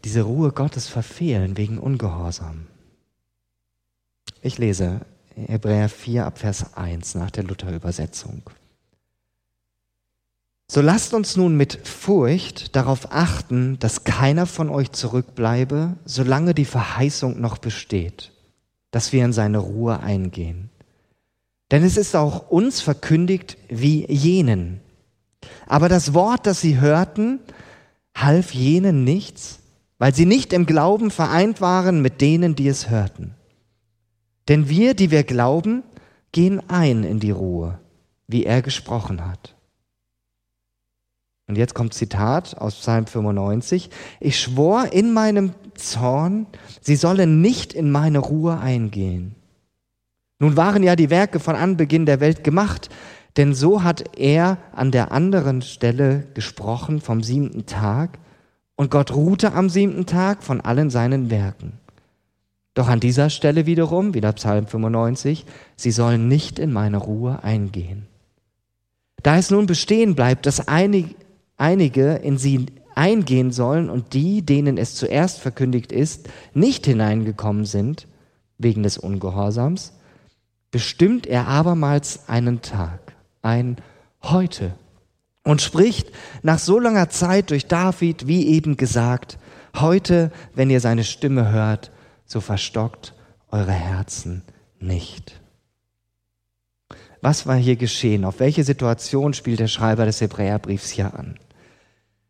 diese 0.04 0.23
Ruhe 0.23 0.50
Gottes 0.50 0.88
verfehlen 0.88 1.57
wegen 1.57 1.78
Ungehorsam. 1.78 2.66
Ich 4.42 4.56
lese 4.56 5.00
Hebräer 5.35 5.88
4 5.88 6.26
ab 6.26 6.38
Vers 6.38 6.75
1 6.75 7.14
nach 7.14 7.30
der 7.30 7.44
Luther-Übersetzung. 7.44 8.42
So 10.66 10.80
lasst 10.80 11.12
uns 11.14 11.37
nun 11.37 11.56
mit 11.56 11.87
Furcht 11.87 12.75
darauf 12.76 13.12
achten, 13.12 13.78
dass 13.80 14.04
keiner 14.04 14.47
von 14.47 14.70
euch 14.70 14.92
zurückbleibe, 14.92 15.97
solange 16.04 16.54
die 16.54 16.64
Verheißung 16.64 17.40
noch 17.40 17.59
besteht, 17.59 18.32
dass 18.92 19.12
wir 19.12 19.25
in 19.25 19.32
seine 19.32 19.59
Ruhe 19.59 20.00
eingehen. 20.00 20.70
Denn 21.70 21.85
es 21.85 21.97
ist 21.97 22.16
auch 22.16 22.50
uns 22.50 22.80
verkündigt 22.80 23.59
wie 23.68 24.11
jenen. 24.11 24.80
Aber 25.66 25.88
das 25.88 26.14
Wort, 26.14 26.47
das 26.47 26.61
sie 26.61 26.80
hörten, 26.80 27.40
half 28.14 28.54
jenen 28.54 29.04
nichts, 29.04 29.59
weil 29.99 30.14
sie 30.14 30.26
nicht 30.26 30.52
im 30.52 30.66
Glauben 30.66 31.11
vereint 31.11 31.61
waren 31.61 32.00
mit 32.00 32.20
denen, 32.20 32.54
die 32.54 32.68
es 32.68 32.88
hörten. 32.88 33.35
Denn 34.50 34.69
wir, 34.69 34.95
die 34.95 35.12
wir 35.12 35.23
glauben, 35.23 35.85
gehen 36.33 36.61
ein 36.69 37.04
in 37.04 37.21
die 37.21 37.30
Ruhe, 37.30 37.78
wie 38.26 38.45
er 38.45 38.62
gesprochen 38.62 39.25
hat. 39.25 39.54
Und 41.47 41.57
jetzt 41.57 41.75
kommt 41.75 41.95
Zitat 41.95 42.59
aus 42.59 42.75
Psalm 42.75 43.07
95. 43.07 43.90
Ich 44.19 44.40
schwor 44.40 44.92
in 44.92 45.12
meinem 45.12 45.52
Zorn, 45.75 46.49
sie 46.80 46.97
sollen 46.97 47.40
nicht 47.40 47.73
in 47.73 47.92
meine 47.92 48.19
Ruhe 48.19 48.59
eingehen. 48.59 49.37
Nun 50.40 50.57
waren 50.57 50.83
ja 50.83 50.97
die 50.97 51.11
Werke 51.11 51.38
von 51.38 51.54
Anbeginn 51.54 52.04
der 52.04 52.19
Welt 52.19 52.42
gemacht, 52.42 52.88
denn 53.37 53.54
so 53.54 53.85
hat 53.85 54.19
er 54.19 54.59
an 54.73 54.90
der 54.90 55.12
anderen 55.12 55.62
Stelle 55.62 56.26
gesprochen 56.35 57.00
vom 57.00 57.23
siebenten 57.23 57.66
Tag 57.66 58.19
und 58.75 58.90
Gott 58.90 59.14
ruhte 59.14 59.52
am 59.52 59.69
siebenten 59.69 60.07
Tag 60.07 60.42
von 60.42 60.61
allen 60.61 60.90
seinen 60.90 61.30
Werken. 61.30 61.75
Doch 62.80 62.88
an 62.88 62.99
dieser 62.99 63.28
Stelle 63.28 63.66
wiederum, 63.66 64.14
wieder 64.14 64.32
Psalm 64.32 64.66
95, 64.66 65.44
sie 65.76 65.90
sollen 65.90 66.28
nicht 66.28 66.58
in 66.58 66.72
meine 66.72 66.96
Ruhe 66.96 67.44
eingehen. 67.44 68.06
Da 69.22 69.37
es 69.37 69.50
nun 69.50 69.66
bestehen 69.66 70.14
bleibt, 70.14 70.46
dass 70.46 70.66
einige, 70.66 72.14
in 72.14 72.38
sie 72.38 72.64
eingehen 72.94 73.52
sollen 73.52 73.90
und 73.90 74.14
die, 74.14 74.40
denen 74.40 74.78
es 74.78 74.94
zuerst 74.94 75.40
verkündigt 75.40 75.92
ist, 75.92 76.30
nicht 76.54 76.87
hineingekommen 76.87 77.66
sind 77.66 78.06
wegen 78.56 78.82
des 78.82 78.96
Ungehorsams, 78.96 79.92
bestimmt 80.70 81.26
er 81.26 81.49
abermals 81.49 82.30
einen 82.30 82.62
Tag, 82.62 83.12
ein 83.42 83.76
heute, 84.22 84.72
und 85.44 85.60
spricht 85.60 86.12
nach 86.42 86.58
so 86.58 86.78
langer 86.78 87.10
Zeit 87.10 87.50
durch 87.50 87.66
David, 87.66 88.26
wie 88.26 88.46
eben 88.46 88.78
gesagt, 88.78 89.37
heute, 89.76 90.32
wenn 90.54 90.70
ihr 90.70 90.80
seine 90.80 91.04
Stimme 91.04 91.52
hört, 91.52 91.90
so 92.30 92.40
verstockt 92.40 93.14
eure 93.50 93.72
Herzen 93.72 94.42
nicht. 94.78 95.40
Was 97.20 97.46
war 97.46 97.56
hier 97.56 97.76
geschehen? 97.76 98.25
Auf 98.25 98.40
welche 98.40 98.64
Situation 98.64 99.34
spielt 99.34 99.60
der 99.60 99.68
Schreiber 99.68 100.06
des 100.06 100.20
Hebräerbriefs 100.20 100.90
hier 100.90 101.14
an? 101.14 101.38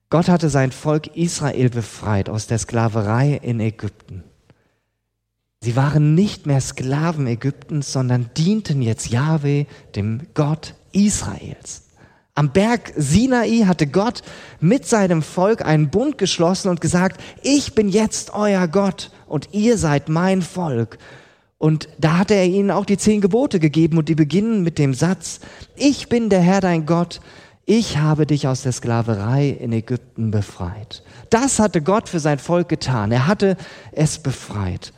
Gott 0.08 0.28
hatte 0.28 0.48
sein 0.48 0.72
Volk 0.72 1.16
Israel 1.16 1.70
befreit 1.70 2.28
aus 2.28 2.46
der 2.46 2.58
Sklaverei 2.58 3.38
in 3.42 3.60
Ägypten. 3.60 4.24
Sie 5.60 5.76
waren 5.76 6.14
nicht 6.14 6.46
mehr 6.46 6.60
Sklaven 6.60 7.26
Ägyptens, 7.26 7.92
sondern 7.92 8.30
dienten 8.36 8.80
jetzt 8.80 9.10
Yahweh, 9.10 9.66
dem 9.94 10.26
Gott 10.32 10.74
Israels. 10.92 11.89
Am 12.40 12.52
Berg 12.52 12.94
Sinai 12.96 13.64
hatte 13.66 13.86
Gott 13.86 14.22
mit 14.60 14.86
seinem 14.86 15.20
Volk 15.20 15.62
einen 15.62 15.90
Bund 15.90 16.16
geschlossen 16.16 16.70
und 16.70 16.80
gesagt, 16.80 17.20
ich 17.42 17.74
bin 17.74 17.90
jetzt 17.90 18.32
euer 18.32 18.66
Gott 18.66 19.10
und 19.26 19.50
ihr 19.52 19.76
seid 19.76 20.08
mein 20.08 20.40
Volk. 20.40 20.96
Und 21.58 21.90
da 21.98 22.16
hatte 22.16 22.32
er 22.32 22.46
ihnen 22.46 22.70
auch 22.70 22.86
die 22.86 22.96
zehn 22.96 23.20
Gebote 23.20 23.60
gegeben 23.60 23.98
und 23.98 24.08
die 24.08 24.14
beginnen 24.14 24.62
mit 24.62 24.78
dem 24.78 24.94
Satz, 24.94 25.40
ich 25.76 26.08
bin 26.08 26.30
der 26.30 26.40
Herr 26.40 26.62
dein 26.62 26.86
Gott, 26.86 27.20
ich 27.66 27.98
habe 27.98 28.24
dich 28.24 28.48
aus 28.48 28.62
der 28.62 28.72
Sklaverei 28.72 29.50
in 29.50 29.74
Ägypten 29.74 30.30
befreit. 30.30 31.02
Das 31.28 31.58
hatte 31.58 31.82
Gott 31.82 32.08
für 32.08 32.20
sein 32.20 32.38
Volk 32.38 32.70
getan. 32.70 33.12
Er 33.12 33.26
hatte 33.26 33.58
es 33.92 34.18
befreit. 34.18 34.94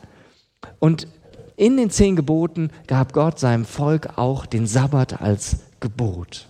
Und 0.79 1.09
in 1.57 1.75
den 1.75 1.89
zehn 1.89 2.15
Geboten 2.15 2.69
gab 2.87 3.11
Gott 3.11 3.37
seinem 3.37 3.65
Volk 3.65 4.17
auch 4.17 4.45
den 4.45 4.65
Sabbat 4.65 5.21
als 5.21 5.57
Gebot, 5.81 6.47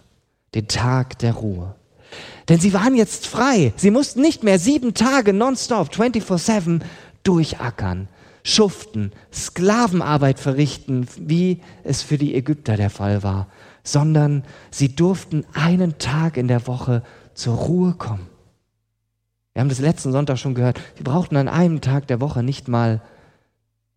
den 0.55 0.67
Tag 0.67 1.19
der 1.19 1.33
Ruhe. 1.33 1.75
Denn 2.49 2.59
sie 2.59 2.73
waren 2.73 2.95
jetzt 2.95 3.27
frei. 3.27 3.73
Sie 3.75 3.91
mussten 3.91 4.21
nicht 4.21 4.43
mehr 4.43 4.59
sieben 4.59 4.93
Tage 4.93 5.33
nonstop, 5.33 5.89
24-7 5.89 6.81
durchackern, 7.23 8.07
schuften, 8.43 9.11
Sklavenarbeit 9.33 10.39
verrichten, 10.39 11.07
wie 11.17 11.61
es 11.83 12.01
für 12.01 12.17
die 12.17 12.35
Ägypter 12.35 12.75
der 12.75 12.89
Fall 12.89 13.23
war, 13.23 13.47
sondern 13.83 14.43
sie 14.71 14.95
durften 14.95 15.45
einen 15.53 15.97
Tag 15.97 16.37
in 16.37 16.47
der 16.47 16.67
Woche 16.67 17.03
zur 17.33 17.55
Ruhe 17.55 17.93
kommen. 17.93 18.27
Wir 19.53 19.61
haben 19.61 19.69
das 19.69 19.79
letzten 19.79 20.11
Sonntag 20.11 20.37
schon 20.37 20.55
gehört, 20.55 20.81
sie 20.97 21.03
brauchten 21.03 21.37
an 21.37 21.47
einem 21.47 21.79
Tag 21.79 22.07
der 22.07 22.19
Woche 22.19 22.43
nicht 22.43 22.67
mal 22.67 23.01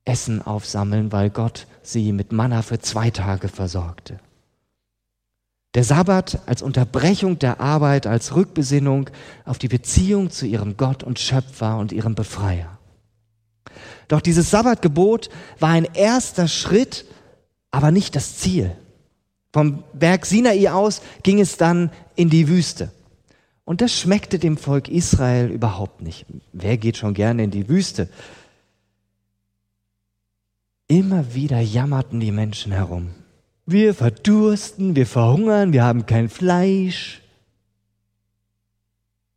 Essen 0.05 0.41
aufsammeln, 0.41 1.13
weil 1.13 1.31
Gott 1.31 1.67
sie 1.83 2.13
mit 2.13 2.31
Manna 2.31 2.63
für 2.63 2.79
zwei 2.79 3.11
Tage 3.11 3.49
versorgte. 3.49 4.21
Der 5.77 5.85
Sabbat 5.85 6.41
als 6.47 6.63
Unterbrechung 6.63 7.39
der 7.39 7.61
Arbeit, 7.61 8.07
als 8.07 8.35
Rückbesinnung 8.35 9.11
auf 9.45 9.59
die 9.59 9.69
Beziehung 9.69 10.31
zu 10.31 10.47
ihrem 10.47 10.79
Gott 10.79 11.03
und 11.05 11.19
Schöpfer 11.19 11.77
und 11.77 11.93
ihrem 11.93 12.15
Befreier. 12.15 12.79
Doch 14.09 14.23
dieses 14.23 14.51
Sabbatgebot 14.51 15.29
war 15.61 15.69
ein 15.69 15.85
erster 15.85 16.49
Schritt, 16.49 17.05
aber 17.71 17.91
nicht 17.91 18.17
das 18.17 18.39
Ziel. 18.39 18.75
Vom 19.53 19.85
Berg 19.93 20.25
Sinai 20.25 20.71
aus 20.71 21.03
ging 21.23 21.41
es 21.41 21.59
dann 21.59 21.91
in 22.15 22.31
die 22.31 22.49
Wüste. 22.49 22.91
Und 23.67 23.83
das 23.83 23.93
schmeckte 23.93 24.39
dem 24.39 24.57
Volk 24.57 24.89
Israel 24.89 25.51
überhaupt 25.51 26.01
nicht. 26.01 26.25
Wer 26.55 26.79
geht 26.79 26.97
schon 26.97 27.13
gerne 27.13 27.45
in 27.45 27.51
die 27.51 27.69
Wüste? 27.69 28.09
Immer 30.89 31.35
wieder 31.35 31.61
jammerten 31.61 32.19
die 32.19 32.33
Menschen 32.33 32.73
herum. 32.73 33.11
Wir 33.67 33.95
verdursten, 33.95 34.95
wir 34.95 35.07
verhungern, 35.07 35.73
wir 35.73 35.83
haben 35.83 36.07
kein 36.07 36.29
Fleisch. 36.29 37.21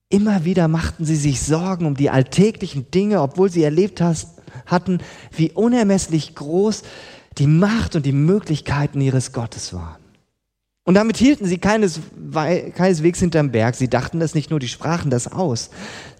Immer 0.09 0.45
wieder 0.45 0.67
machten 0.67 1.03
sie 1.03 1.15
sich 1.15 1.41
Sorgen 1.41 1.88
um 1.88 1.95
die 1.95 2.12
alltäglichen 2.12 2.91
Dinge, 2.91 3.21
obwohl 3.21 3.50
sie 3.50 3.63
erlebt 3.63 4.01
hatten, 4.01 5.00
wie 5.36 5.51
unermesslich 5.51 6.36
groß 6.36 6.83
die 7.39 7.48
Macht 7.48 7.95
und 7.95 8.05
die 8.05 8.12
Möglichkeiten 8.12 9.01
ihres 9.01 9.33
Gottes 9.33 9.74
waren. 9.74 10.01
Und 10.83 10.93
damit 10.93 11.17
hielten 11.17 11.45
sie 11.45 11.57
keines, 11.57 12.00
keineswegs 12.75 13.19
hinterm 13.19 13.51
Berg. 13.51 13.75
Sie 13.75 13.89
dachten 13.89 14.19
das 14.19 14.36
nicht 14.36 14.51
nur, 14.51 14.59
die 14.59 14.67
sprachen 14.67 15.09
das 15.09 15.31
aus. 15.31 15.71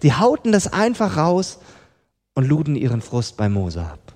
Sie 0.02 0.14
hauten 0.14 0.50
das 0.50 0.72
einfach 0.72 1.16
raus 1.16 1.58
und 2.34 2.46
luden 2.46 2.74
ihren 2.74 3.02
Frust 3.02 3.36
bei 3.36 3.48
Mose 3.48 3.82
ab. 3.82 4.14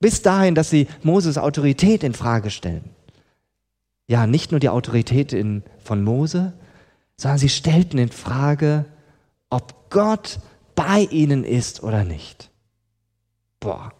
Bis 0.00 0.22
dahin, 0.22 0.54
dass 0.54 0.70
sie 0.70 0.86
Moses 1.02 1.38
Autorität 1.38 2.04
in 2.04 2.14
Frage 2.14 2.50
stellen. 2.50 2.84
Ja, 4.08 4.26
nicht 4.26 4.50
nur 4.50 4.58
die 4.58 4.70
Autorität 4.70 5.32
in, 5.32 5.62
von 5.84 6.02
Mose, 6.02 6.54
sondern 7.16 7.38
sie 7.38 7.50
stellten 7.50 7.98
in 7.98 8.10
Frage, 8.10 8.86
ob 9.50 9.90
Gott 9.90 10.40
bei 10.74 11.06
ihnen 11.10 11.44
ist 11.44 11.82
oder 11.82 12.04
nicht. 12.04 12.50
Boah. 13.60 13.92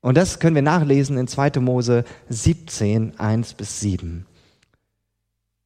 Und 0.00 0.16
das 0.16 0.38
können 0.38 0.54
wir 0.54 0.62
nachlesen 0.62 1.16
in 1.18 1.26
2. 1.26 1.60
Mose 1.60 2.04
17, 2.28 3.18
1 3.18 3.54
bis 3.54 3.80
7. 3.80 4.26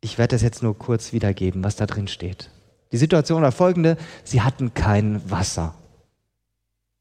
Ich 0.00 0.18
werde 0.18 0.34
das 0.34 0.42
jetzt 0.42 0.62
nur 0.62 0.78
kurz 0.78 1.12
wiedergeben, 1.12 1.62
was 1.62 1.76
da 1.76 1.86
drin 1.86 2.08
steht. 2.08 2.50
Die 2.92 2.96
Situation 2.96 3.42
war 3.42 3.52
folgende, 3.52 3.96
sie 4.24 4.42
hatten 4.42 4.74
kein 4.74 5.30
Wasser. 5.30 5.74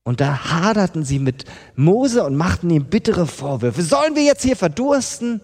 Und 0.04 0.20
da 0.20 0.52
haderten 0.52 1.04
sie 1.04 1.20
mit 1.20 1.46
Mose 1.76 2.24
und 2.24 2.36
machten 2.36 2.70
ihm 2.70 2.86
bittere 2.86 3.28
Vorwürfe. 3.28 3.82
Sollen 3.84 4.16
wir 4.16 4.24
jetzt 4.24 4.44
hier 4.44 4.56
verdursten? 4.56 5.42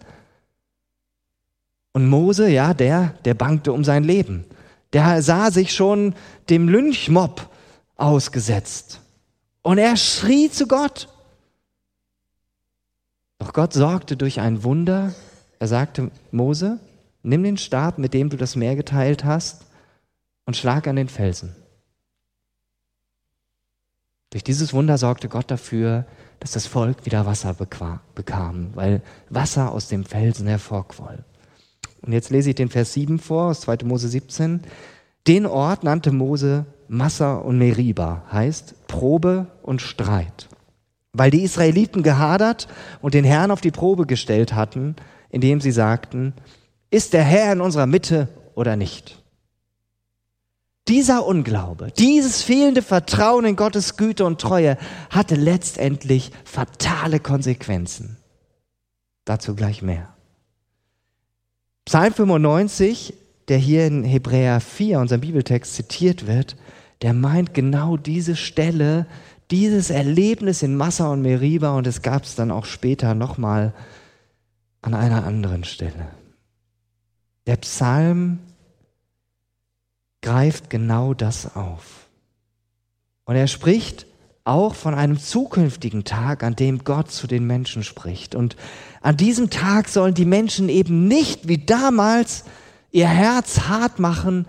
Und 1.98 2.10
Mose, 2.10 2.48
ja, 2.48 2.75
der, 2.75 3.16
der 3.25 3.34
bangte 3.34 3.74
um 3.74 3.84
sein 3.84 4.04
Leben. 4.04 4.46
Der 4.94 5.24
sah 5.24 5.50
sich 5.50 5.74
schon 5.74 6.13
dem 6.48 6.70
Lynchmob 6.70 7.50
ausgesetzt. 7.96 9.01
Und 9.63 9.80
er 9.80 9.98
schrie 9.98 10.51
zu 10.51 10.68
Gott. 10.68 11.10
Doch 13.39 13.51
Gott 13.51 13.74
sorgte 13.74 14.16
durch 14.16 14.39
ein 14.39 14.63
Wunder. 14.63 15.16
Er 15.58 15.68
sagte, 15.68 16.12
Mose, 16.30 16.80
Nimm 17.24 17.44
den 17.44 17.58
Stab, 17.58 17.98
mit 17.98 18.13
dem 18.13 18.30
du 18.30 18.38
das 18.38 18.56
Meer 18.56 18.75
geteilt 18.75 19.24
hast, 19.25 19.66
und 20.46 20.56
schlag 20.56 20.88
an 20.88 20.98
den 20.98 21.10
Felsen. 21.10 21.56
Durch 24.30 24.44
dieses 24.44 24.72
Wunder 24.72 25.00
sorgte 25.00 25.30
Gott 25.30 25.50
dafür, 25.50 26.06
dass 26.39 26.51
das 26.51 26.68
Volk 26.68 27.08
wieder 27.08 27.25
Wasser 27.25 27.56
bekam, 28.13 28.70
weil 28.75 29.01
Wasser 29.32 29.72
aus 29.72 29.88
dem 29.88 30.06
Felsen 30.06 30.46
hervorquoll. 30.46 31.25
Und 32.01 32.13
jetzt 32.13 32.30
lese 32.30 32.50
ich 32.50 32.56
den 32.56 32.70
Vers 32.70 32.94
7 32.94 33.20
vor, 33.20 33.50
aus 33.50 33.62
2. 33.62 33.80
Mose 33.86 34.08
17. 34.08 34.62
Den 35.27 35.46
Ort 35.46 35.84
nannte 35.84 36.12
Mose 36.12 36.66
Massa 36.88 37.36
und 37.36 37.58
Meriba, 37.58 38.24
heißt 38.32 38.88
Probe 38.88 39.48
und 39.62 39.82
Streit. 39.82 40.48
Weil 41.13 41.32
die 41.32 41.44
Israeliten 41.44 42.04
gehadert 42.04 42.68
und 43.01 43.13
den 43.13 43.25
Herrn 43.25 43.51
auf 43.51 43.62
die 43.62 43.72
Probe 43.72 44.06
gestellt 44.06 44.54
hatten, 44.54 44.96
indem 45.30 45.60
sie 45.60 45.72
sagten, 45.72 46.34
ist 46.89 47.13
der 47.13 47.24
Herr 47.24 47.51
in 47.51 47.62
unserer 47.62 47.88
Mitte 47.88 48.30
oder 48.56 48.75
nicht? 48.75 49.22
Dieser 50.88 51.25
Unglaube, 51.25 51.92
dieses 51.98 52.44
fehlende 52.44 52.82
Vertrauen 52.82 53.44
in 53.44 53.58
Gottes 53.58 53.98
Güte 53.98 54.24
und 54.24 54.39
Treue 54.39 54.77
hatte 55.10 55.36
letztendlich 55.36 56.32
fatale 56.46 57.20
Konsequenzen. 57.20 58.18
Dazu 59.25 59.54
gleich 59.54 59.82
mehr. 59.82 60.17
Psalm 61.88 62.13
95, 62.13 63.13
der 63.48 63.58
hier 63.58 63.88
in 63.88 64.03
Hebräer 64.03 64.60
4, 64.60 65.00
unserem 65.00 65.22
Bibeltext, 65.22 65.74
zitiert 65.74 66.27
wird, 66.27 66.58
der 67.01 67.13
meint 67.13 67.53
genau 67.53 67.96
diese 67.96 68.36
Stelle, 68.36 69.08
dieses 69.51 69.89
Erlebnis 69.89 70.63
in 70.63 70.75
Massa 70.75 71.10
und 71.10 71.22
Meriba 71.22 71.77
und 71.77 71.88
es 71.88 72.01
gab 72.01 72.24
es 72.24 72.36
dann 72.36 72.51
auch 72.51 72.65
später 72.65 73.15
nochmal 73.15 73.74
an 74.82 74.96
einer 74.96 75.24
anderen 75.24 75.63
Stelle. 75.63 76.09
Der 77.46 77.55
Psalm 77.55 78.40
greift 80.22 80.70
genau 80.70 81.14
das 81.14 81.55
auf. 81.55 82.09
Und 83.24 83.38
er 83.38 83.48
spricht 83.48 84.07
auch 84.48 84.75
von 84.75 84.94
einem 84.94 85.20
zukünftigen 85.20 86.03
Tag, 86.03 86.44
an 86.44 86.55
dem 86.55 86.83
Gott 86.83 87.12
zu 87.12 87.27
den 87.27 87.46
Menschen 87.46 87.83
spricht. 87.83 88.36
Und 88.36 88.55
an 89.01 89.18
diesem 89.18 89.50
Tag 89.50 89.90
sollen 89.90 90.14
die 90.14 90.25
Menschen 90.25 90.70
eben 90.70 91.07
nicht 91.07 91.48
wie 91.48 91.57
damals 91.57 92.44
ihr 92.92 93.07
Herz 93.07 93.62
hart 93.68 94.00
machen 94.00 94.48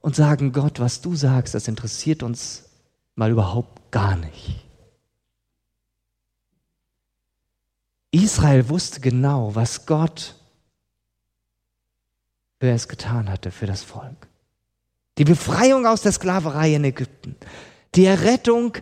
und 0.00 0.16
sagen, 0.16 0.52
Gott, 0.52 0.80
was 0.80 1.00
du 1.00 1.14
sagst, 1.14 1.54
das 1.54 1.68
interessiert 1.68 2.22
uns 2.22 2.64
mal 3.14 3.30
überhaupt 3.30 3.90
gar 3.90 4.16
nicht. 4.16 4.64
Israel 8.12 8.68
wusste 8.68 9.00
genau, 9.00 9.54
was 9.54 9.86
Gott 9.86 10.34
wer 12.60 12.74
es 12.74 12.88
getan 12.88 13.28
hatte 13.28 13.50
für 13.50 13.66
das 13.66 13.82
Volk. 13.82 14.28
Die 15.18 15.24
Befreiung 15.24 15.86
aus 15.86 16.02
der 16.02 16.12
Sklaverei 16.12 16.74
in 16.74 16.84
Ägypten, 16.84 17.34
die 17.94 18.04
Errettung 18.04 18.74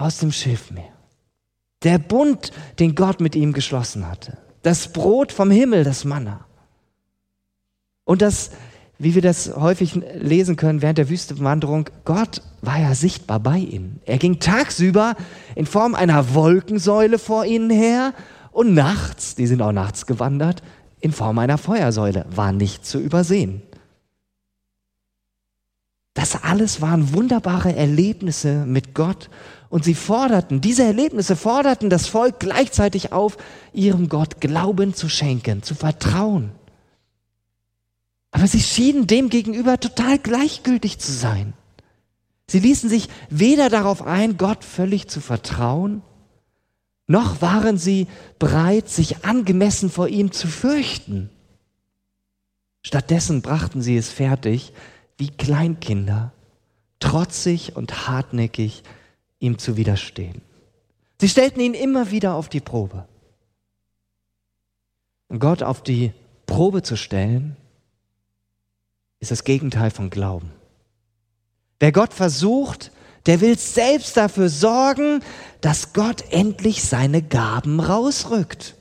aus 0.00 0.18
dem 0.18 0.32
Schilfmeer, 0.32 0.92
der 1.82 1.98
Bund, 1.98 2.52
den 2.78 2.94
Gott 2.94 3.20
mit 3.20 3.34
ihm 3.34 3.52
geschlossen 3.52 4.08
hatte, 4.08 4.38
das 4.62 4.92
Brot 4.92 5.32
vom 5.32 5.50
Himmel, 5.50 5.84
das 5.84 6.04
Manna. 6.04 6.44
Und 8.04 8.22
das, 8.22 8.50
wie 8.98 9.14
wir 9.14 9.22
das 9.22 9.54
häufig 9.56 9.94
lesen 10.14 10.56
können 10.56 10.82
während 10.82 10.98
der 10.98 11.08
Wüstenwanderung, 11.08 11.88
Gott 12.04 12.42
war 12.60 12.78
ja 12.78 12.94
sichtbar 12.94 13.40
bei 13.40 13.58
ihnen. 13.58 14.00
Er 14.04 14.18
ging 14.18 14.40
tagsüber 14.40 15.16
in 15.54 15.66
Form 15.66 15.94
einer 15.94 16.34
Wolkensäule 16.34 17.18
vor 17.18 17.44
ihnen 17.44 17.70
her 17.70 18.12
und 18.52 18.74
nachts, 18.74 19.34
die 19.34 19.46
sind 19.46 19.62
auch 19.62 19.72
nachts 19.72 20.06
gewandert, 20.06 20.62
in 21.00 21.12
Form 21.12 21.38
einer 21.38 21.56
Feuersäule, 21.56 22.26
war 22.30 22.52
nicht 22.52 22.84
zu 22.84 22.98
übersehen. 22.98 23.62
Das 26.14 26.42
alles 26.42 26.82
waren 26.82 27.14
wunderbare 27.14 27.74
Erlebnisse 27.74 28.66
mit 28.66 28.94
Gott 28.94 29.30
und 29.70 29.84
sie 29.84 29.94
forderten, 29.94 30.60
diese 30.60 30.82
Erlebnisse 30.82 31.36
forderten 31.36 31.88
das 31.88 32.08
Volk 32.08 32.40
gleichzeitig 32.40 33.12
auf, 33.12 33.38
ihrem 33.72 34.08
Gott 34.08 34.40
Glauben 34.40 34.92
zu 34.94 35.08
schenken, 35.08 35.62
zu 35.62 35.74
vertrauen. 35.74 36.50
Aber 38.32 38.46
sie 38.46 38.60
schienen 38.60 39.06
demgegenüber 39.06 39.78
total 39.80 40.18
gleichgültig 40.18 40.98
zu 40.98 41.12
sein. 41.12 41.54
Sie 42.48 42.58
ließen 42.58 42.90
sich 42.90 43.08
weder 43.30 43.68
darauf 43.70 44.02
ein, 44.02 44.36
Gott 44.36 44.64
völlig 44.64 45.08
zu 45.08 45.20
vertrauen, 45.20 46.02
noch 47.06 47.42
waren 47.42 47.76
sie 47.76 48.06
bereit, 48.38 48.88
sich 48.88 49.24
angemessen 49.24 49.90
vor 49.90 50.06
ihm 50.06 50.30
zu 50.30 50.46
fürchten. 50.46 51.30
Stattdessen 52.82 53.42
brachten 53.42 53.82
sie 53.82 53.96
es 53.96 54.10
fertig, 54.10 54.72
wie 55.16 55.28
Kleinkinder, 55.28 56.32
trotzig 57.00 57.74
und 57.74 58.06
hartnäckig 58.06 58.84
ihm 59.40 59.58
zu 59.58 59.76
widerstehen. 59.76 60.42
Sie 61.20 61.28
stellten 61.28 61.60
ihn 61.60 61.74
immer 61.74 62.10
wieder 62.10 62.34
auf 62.34 62.48
die 62.48 62.60
Probe. 62.60 63.08
Und 65.28 65.40
Gott 65.40 65.62
auf 65.62 65.82
die 65.82 66.12
Probe 66.46 66.82
zu 66.82 66.96
stellen, 66.96 67.56
ist 69.18 69.30
das 69.30 69.44
Gegenteil 69.44 69.90
von 69.90 70.10
Glauben. 70.10 70.50
Wer 71.78 71.92
Gott 71.92 72.14
versucht, 72.14 72.90
der 73.26 73.40
will 73.40 73.58
selbst 73.58 74.16
dafür 74.16 74.48
sorgen, 74.48 75.22
dass 75.60 75.92
Gott 75.92 76.24
endlich 76.30 76.82
seine 76.82 77.22
Gaben 77.22 77.80
rausrückt. 77.80 78.74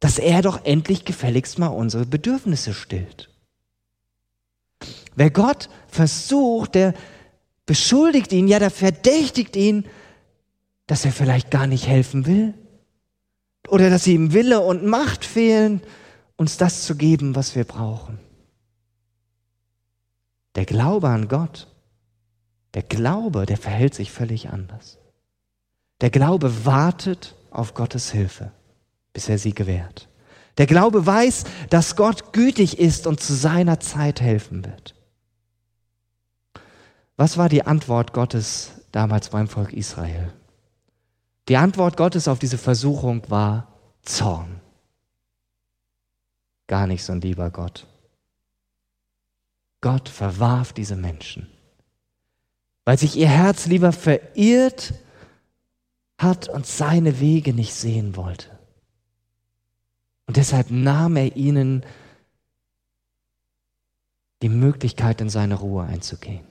Dass 0.00 0.18
er 0.18 0.42
doch 0.42 0.64
endlich 0.64 1.04
gefälligst 1.04 1.58
mal 1.58 1.68
unsere 1.68 2.06
Bedürfnisse 2.06 2.74
stillt. 2.74 3.30
Wer 5.14 5.30
Gott 5.30 5.68
versucht, 5.88 6.74
der 6.74 6.94
beschuldigt 7.70 8.32
ihn, 8.32 8.48
ja, 8.48 8.58
der 8.58 8.70
verdächtigt 8.70 9.54
ihn, 9.54 9.86
dass 10.86 11.04
er 11.04 11.12
vielleicht 11.12 11.50
gar 11.50 11.66
nicht 11.66 11.86
helfen 11.86 12.26
will. 12.26 12.54
Oder 13.68 13.90
dass 13.90 14.06
ihm 14.06 14.32
Wille 14.32 14.60
und 14.60 14.84
Macht 14.84 15.24
fehlen, 15.24 15.80
uns 16.36 16.56
das 16.56 16.84
zu 16.84 16.96
geben, 16.96 17.36
was 17.36 17.54
wir 17.54 17.64
brauchen. 17.64 18.18
Der 20.56 20.64
Glaube 20.64 21.08
an 21.08 21.28
Gott 21.28 21.68
der 22.74 22.82
Glaube, 22.82 23.46
der 23.46 23.56
verhält 23.56 23.94
sich 23.94 24.12
völlig 24.12 24.50
anders. 24.50 24.98
Der 26.00 26.10
Glaube 26.10 26.64
wartet 26.64 27.34
auf 27.50 27.74
Gottes 27.74 28.12
Hilfe, 28.12 28.52
bis 29.12 29.28
er 29.28 29.38
sie 29.38 29.54
gewährt. 29.54 30.08
Der 30.56 30.66
Glaube 30.66 31.04
weiß, 31.04 31.44
dass 31.68 31.96
Gott 31.96 32.32
gütig 32.32 32.78
ist 32.78 33.06
und 33.06 33.20
zu 33.20 33.34
seiner 33.34 33.80
Zeit 33.80 34.20
helfen 34.20 34.64
wird. 34.64 34.94
Was 37.20 37.36
war 37.36 37.50
die 37.50 37.66
Antwort 37.66 38.14
Gottes 38.14 38.70
damals 38.92 39.28
beim 39.28 39.46
Volk 39.46 39.74
Israel? 39.74 40.32
Die 41.50 41.58
Antwort 41.58 41.98
Gottes 41.98 42.28
auf 42.28 42.38
diese 42.38 42.56
Versuchung 42.56 43.28
war 43.28 43.68
Zorn. 44.00 44.62
Gar 46.66 46.86
nicht 46.86 47.04
so 47.04 47.12
ein 47.12 47.20
lieber 47.20 47.50
Gott. 47.50 47.86
Gott 49.82 50.08
verwarf 50.08 50.72
diese 50.72 50.96
Menschen, 50.96 51.46
weil 52.86 52.96
sich 52.96 53.16
ihr 53.16 53.28
Herz 53.28 53.66
lieber 53.66 53.92
verirrt 53.92 54.94
hat 56.16 56.48
und 56.48 56.64
seine 56.64 57.20
Wege 57.20 57.52
nicht 57.52 57.74
sehen 57.74 58.16
wollte. 58.16 58.48
Und 60.26 60.38
deshalb 60.38 60.70
nahm 60.70 61.16
er 61.16 61.36
ihnen 61.36 61.84
die 64.40 64.48
Möglichkeit, 64.48 65.20
in 65.20 65.28
seine 65.28 65.56
Ruhe 65.56 65.84
einzugehen. 65.84 66.49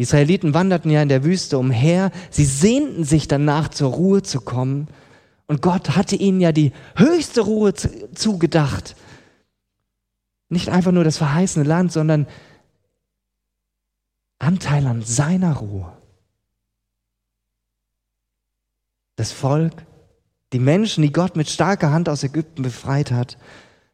Die 0.00 0.04
Israeliten 0.04 0.54
wanderten 0.54 0.90
ja 0.90 1.02
in 1.02 1.10
der 1.10 1.24
Wüste 1.24 1.58
umher, 1.58 2.10
sie 2.30 2.46
sehnten 2.46 3.04
sich 3.04 3.28
danach 3.28 3.68
zur 3.68 3.90
Ruhe 3.90 4.22
zu 4.22 4.40
kommen 4.40 4.88
und 5.46 5.60
Gott 5.60 5.94
hatte 5.94 6.16
ihnen 6.16 6.40
ja 6.40 6.52
die 6.52 6.72
höchste 6.96 7.42
Ruhe 7.42 7.74
zugedacht. 7.74 8.96
Nicht 10.48 10.70
einfach 10.70 10.90
nur 10.90 11.04
das 11.04 11.18
verheißene 11.18 11.66
Land, 11.66 11.92
sondern 11.92 12.26
Anteil 14.38 14.86
an 14.86 15.02
seiner 15.02 15.56
Ruhe. 15.56 15.92
Das 19.16 19.32
Volk, 19.32 19.84
die 20.54 20.60
Menschen, 20.60 21.02
die 21.02 21.12
Gott 21.12 21.36
mit 21.36 21.50
starker 21.50 21.90
Hand 21.90 22.08
aus 22.08 22.24
Ägypten 22.24 22.62
befreit 22.62 23.10
hat, 23.10 23.36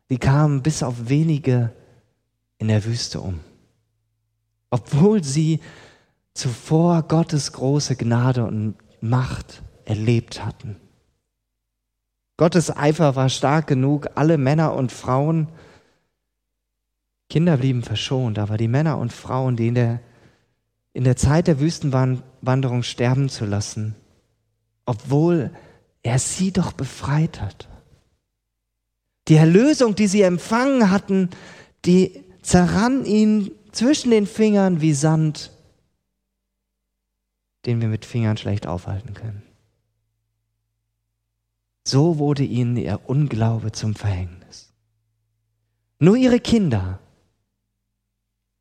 die 0.08 0.18
kamen 0.18 0.62
bis 0.62 0.84
auf 0.84 1.08
wenige 1.08 1.72
in 2.58 2.68
der 2.68 2.84
Wüste 2.84 3.20
um. 3.20 3.40
Obwohl 4.70 5.24
sie 5.24 5.60
zuvor 6.36 7.02
Gottes 7.02 7.52
große 7.52 7.96
Gnade 7.96 8.44
und 8.44 8.74
Macht 9.00 9.62
erlebt 9.84 10.44
hatten. 10.44 10.76
Gottes 12.36 12.74
Eifer 12.76 13.16
war 13.16 13.28
stark 13.28 13.66
genug, 13.66 14.08
alle 14.14 14.36
Männer 14.36 14.74
und 14.74 14.92
Frauen, 14.92 15.48
Kinder 17.28 17.56
blieben 17.56 17.82
verschont, 17.82 18.38
aber 18.38 18.56
die 18.56 18.68
Männer 18.68 18.98
und 18.98 19.12
Frauen, 19.12 19.56
die 19.56 19.68
in 19.68 19.74
der, 19.74 20.00
in 20.92 21.04
der 21.04 21.16
Zeit 21.16 21.48
der 21.48 21.60
Wüstenwanderung 21.60 22.82
sterben 22.82 23.28
zu 23.28 23.44
lassen, 23.44 23.96
obwohl 24.84 25.50
er 26.02 26.18
sie 26.18 26.52
doch 26.52 26.72
befreit 26.72 27.40
hat. 27.40 27.68
Die 29.28 29.34
Erlösung, 29.34 29.96
die 29.96 30.06
sie 30.06 30.22
empfangen 30.22 30.90
hatten, 30.90 31.30
die 31.84 32.24
zerrann 32.42 33.04
ihnen 33.04 33.50
zwischen 33.72 34.12
den 34.12 34.26
Fingern 34.26 34.80
wie 34.80 34.92
Sand, 34.92 35.50
den 37.66 37.80
wir 37.80 37.88
mit 37.88 38.04
Fingern 38.04 38.36
schlecht 38.36 38.66
aufhalten 38.66 39.14
können. 39.14 39.42
So 41.84 42.18
wurde 42.18 42.42
ihnen 42.42 42.76
ihr 42.76 43.00
Unglaube 43.06 43.72
zum 43.72 43.94
Verhängnis. 43.94 44.72
Nur 45.98 46.16
ihre 46.16 46.40
Kinder, 46.40 46.98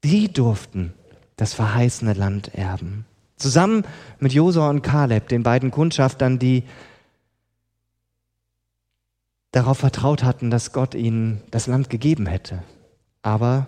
die 0.03 0.31
durften 0.31 0.93
das 1.35 1.53
verheißene 1.53 2.13
Land 2.13 2.53
erben. 2.53 3.05
Zusammen 3.35 3.83
mit 4.19 4.33
Josua 4.33 4.69
und 4.69 4.81
Kaleb, 4.81 5.27
den 5.27 5.43
beiden 5.43 5.71
Kundschaftern, 5.71 6.39
die 6.39 6.63
darauf 9.51 9.79
vertraut 9.79 10.23
hatten, 10.23 10.51
dass 10.51 10.71
Gott 10.71 10.95
ihnen 10.95 11.41
das 11.51 11.67
Land 11.67 11.89
gegeben 11.89 12.27
hätte. 12.27 12.63
Aber 13.21 13.67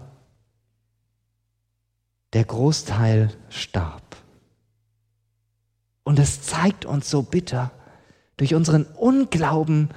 der 2.34 2.46
Großteil 2.46 3.34
starb. 3.50 4.18
Und 6.08 6.20
es 6.20 6.42
zeigt 6.42 6.86
uns 6.86 7.10
so 7.10 7.22
bitter, 7.22 7.70
durch 8.38 8.54
unseren 8.54 8.86
Unglauben 8.86 9.90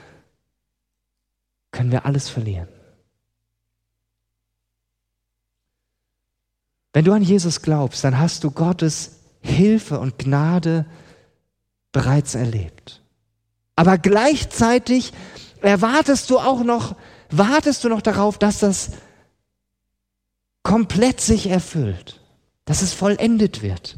können 1.71 1.93
wir 1.93 2.05
alles 2.05 2.29
verlieren. 2.29 2.67
Wenn 6.93 7.05
du 7.05 7.13
an 7.13 7.23
Jesus 7.23 7.63
glaubst, 7.63 8.03
dann 8.03 8.19
hast 8.19 8.43
du 8.43 8.51
Gottes 8.51 9.21
Hilfe 9.41 10.01
und 10.01 10.19
Gnade 10.19 10.85
bereits 11.93 12.35
erlebt. 12.35 13.03
Aber 13.77 13.97
gleichzeitig 13.97 15.13
erwartest 15.63 16.29
du 16.31 16.41
auch 16.41 16.65
noch, 16.65 16.97
wartest 17.31 17.85
du 17.85 17.89
noch 17.89 18.03
darauf, 18.03 18.37
dass 18.37 18.59
das 18.59 18.91
komplett 20.65 21.21
sich 21.21 21.47
erfüllt, 21.47 22.21
dass 22.65 22.83
es 22.83 22.95
vollendet 22.95 23.63
wird. 23.63 23.97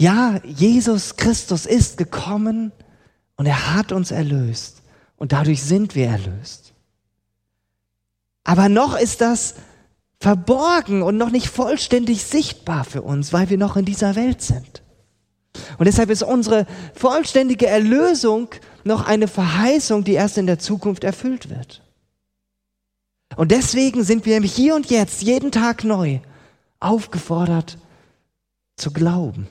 Ja, 0.00 0.40
Jesus 0.44 1.16
Christus 1.16 1.66
ist 1.66 1.98
gekommen 1.98 2.72
und 3.36 3.44
er 3.44 3.76
hat 3.76 3.92
uns 3.92 4.10
erlöst 4.10 4.80
und 5.18 5.32
dadurch 5.32 5.62
sind 5.62 5.94
wir 5.94 6.06
erlöst. 6.06 6.72
Aber 8.42 8.70
noch 8.70 8.98
ist 8.98 9.20
das 9.20 9.56
verborgen 10.18 11.02
und 11.02 11.18
noch 11.18 11.28
nicht 11.28 11.48
vollständig 11.48 12.24
sichtbar 12.24 12.84
für 12.84 13.02
uns, 13.02 13.34
weil 13.34 13.50
wir 13.50 13.58
noch 13.58 13.76
in 13.76 13.84
dieser 13.84 14.16
Welt 14.16 14.40
sind. 14.40 14.82
Und 15.76 15.84
deshalb 15.84 16.08
ist 16.08 16.22
unsere 16.22 16.66
vollständige 16.94 17.66
Erlösung 17.66 18.48
noch 18.84 19.06
eine 19.06 19.28
Verheißung, 19.28 20.02
die 20.02 20.14
erst 20.14 20.38
in 20.38 20.46
der 20.46 20.58
Zukunft 20.58 21.04
erfüllt 21.04 21.50
wird. 21.50 21.82
Und 23.36 23.50
deswegen 23.50 24.02
sind 24.02 24.24
wir 24.24 24.40
hier 24.40 24.76
und 24.76 24.90
jetzt, 24.90 25.20
jeden 25.20 25.52
Tag 25.52 25.84
neu, 25.84 26.20
aufgefordert 26.78 27.76
zu 28.76 28.94
glauben. 28.94 29.46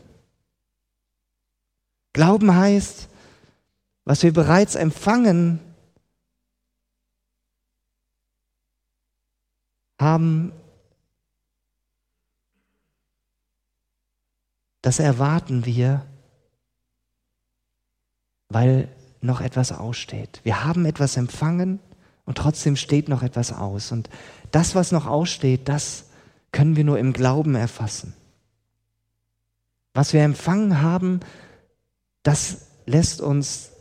Glauben 2.13 2.55
heißt, 2.55 3.07
was 4.05 4.23
wir 4.23 4.33
bereits 4.33 4.75
empfangen 4.75 5.59
haben, 9.99 10.51
das 14.81 14.99
erwarten 14.99 15.65
wir, 15.65 16.05
weil 18.47 18.89
noch 19.21 19.41
etwas 19.41 19.71
aussteht. 19.71 20.39
Wir 20.43 20.63
haben 20.63 20.85
etwas 20.85 21.17
empfangen 21.17 21.79
und 22.25 22.37
trotzdem 22.37 22.75
steht 22.75 23.09
noch 23.09 23.21
etwas 23.21 23.51
aus. 23.51 23.91
Und 23.91 24.09
das, 24.51 24.75
was 24.75 24.91
noch 24.91 25.05
aussteht, 25.05 25.67
das 25.67 26.05
können 26.51 26.75
wir 26.75 26.83
nur 26.83 26.97
im 26.97 27.13
Glauben 27.13 27.55
erfassen. 27.55 28.13
Was 29.93 30.13
wir 30.13 30.23
empfangen 30.23 30.81
haben, 30.81 31.19
das 32.29 32.57
lässt 32.85 33.21
uns 33.21 33.71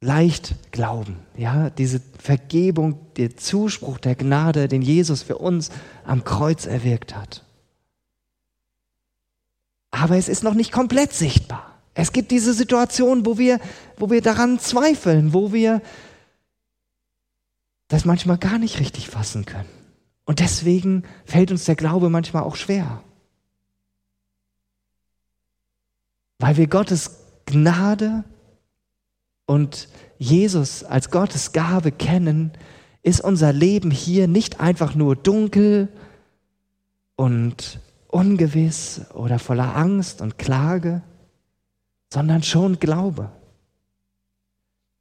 leicht 0.00 0.72
glauben. 0.72 1.18
Ja, 1.36 1.68
diese 1.68 2.00
Vergebung, 2.18 2.98
der 3.18 3.36
Zuspruch 3.36 3.98
der 3.98 4.14
Gnade, 4.14 4.66
den 4.66 4.80
Jesus 4.80 5.22
für 5.22 5.36
uns 5.36 5.68
am 6.06 6.24
Kreuz 6.24 6.64
erwirkt 6.64 7.14
hat. 7.14 7.44
Aber 9.90 10.16
es 10.16 10.30
ist 10.30 10.42
noch 10.42 10.54
nicht 10.54 10.72
komplett 10.72 11.12
sichtbar. 11.12 11.78
Es 11.92 12.12
gibt 12.12 12.30
diese 12.30 12.54
Situation, 12.54 13.26
wo 13.26 13.36
wir, 13.36 13.60
wo 13.98 14.08
wir 14.08 14.22
daran 14.22 14.58
zweifeln, 14.58 15.34
wo 15.34 15.52
wir 15.52 15.82
das 17.88 18.06
manchmal 18.06 18.38
gar 18.38 18.58
nicht 18.58 18.80
richtig 18.80 19.10
fassen 19.10 19.44
können. 19.44 19.68
Und 20.24 20.40
deswegen 20.40 21.02
fällt 21.26 21.50
uns 21.50 21.66
der 21.66 21.76
Glaube 21.76 22.08
manchmal 22.08 22.44
auch 22.44 22.56
schwer. 22.56 23.04
Weil 26.38 26.56
wir 26.56 26.68
Gottes 26.68 27.27
Gnade 27.48 28.24
und 29.46 29.88
Jesus 30.18 30.84
als 30.84 31.10
Gottes 31.10 31.52
Gabe 31.52 31.92
kennen, 31.92 32.52
ist 33.02 33.20
unser 33.20 33.52
Leben 33.52 33.90
hier 33.90 34.28
nicht 34.28 34.60
einfach 34.60 34.94
nur 34.94 35.16
dunkel 35.16 35.88
und 37.16 37.80
ungewiss 38.08 39.02
oder 39.14 39.38
voller 39.38 39.76
Angst 39.76 40.20
und 40.20 40.38
Klage, 40.38 41.02
sondern 42.12 42.42
schon 42.42 42.78
Glaube. 42.78 43.30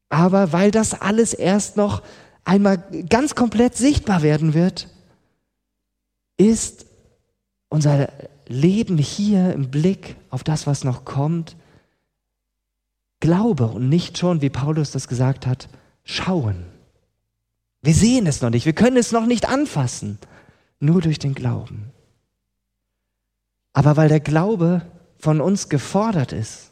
Aber 0.10 0.54
weil 0.54 0.72
das 0.72 0.94
alles 0.94 1.34
erst 1.34 1.76
noch 1.76 2.02
einmal 2.46 2.78
ganz 3.10 3.36
komplett 3.36 3.76
sichtbar 3.76 4.22
werden 4.22 4.54
wird, 4.54 4.88
ist 6.38 6.86
unser 7.68 8.10
Leben 8.48 8.98
hier 8.98 9.52
im 9.52 9.70
Blick 9.70 10.16
auf 10.30 10.46
das, 10.46 10.66
was 10.66 10.86
noch 10.86 11.04
kommt, 11.04 11.58
Glaube 13.20 13.68
und 13.68 13.90
nicht 13.90 14.18
schon, 14.18 14.42
wie 14.42 14.50
Paulus 14.50 14.92
das 14.92 15.08
gesagt 15.08 15.48
hat, 15.48 15.70
schauen. 16.04 16.66
Wir 17.82 17.94
sehen 17.94 18.28
es 18.28 18.42
noch 18.42 18.50
nicht, 18.50 18.66
wir 18.66 18.74
können 18.74 18.98
es 18.98 19.12
noch 19.12 19.26
nicht 19.26 19.48
anfassen, 19.48 20.20
nur 20.80 21.02
durch 21.02 21.20
den 21.20 21.34
Glauben. 21.34 21.92
Aber 23.74 23.98
weil 23.98 24.10
der 24.10 24.20
Glaube 24.20 24.82
von 25.20 25.42
uns 25.42 25.70
gefordert 25.70 26.32
ist, 26.32 26.72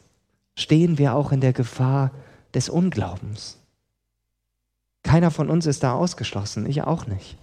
stehen 0.56 0.98
wir 0.98 1.14
auch 1.14 1.32
in 1.32 1.40
der 1.40 1.52
Gefahr 1.52 2.10
des 2.54 2.68
Unglaubens. 2.68 3.58
Keiner 5.02 5.30
von 5.30 5.50
uns 5.50 5.66
ist 5.66 5.82
da 5.82 5.92
ausgeschlossen, 5.92 6.66
ich 6.66 6.82
auch 6.82 7.06
nicht. 7.06 7.36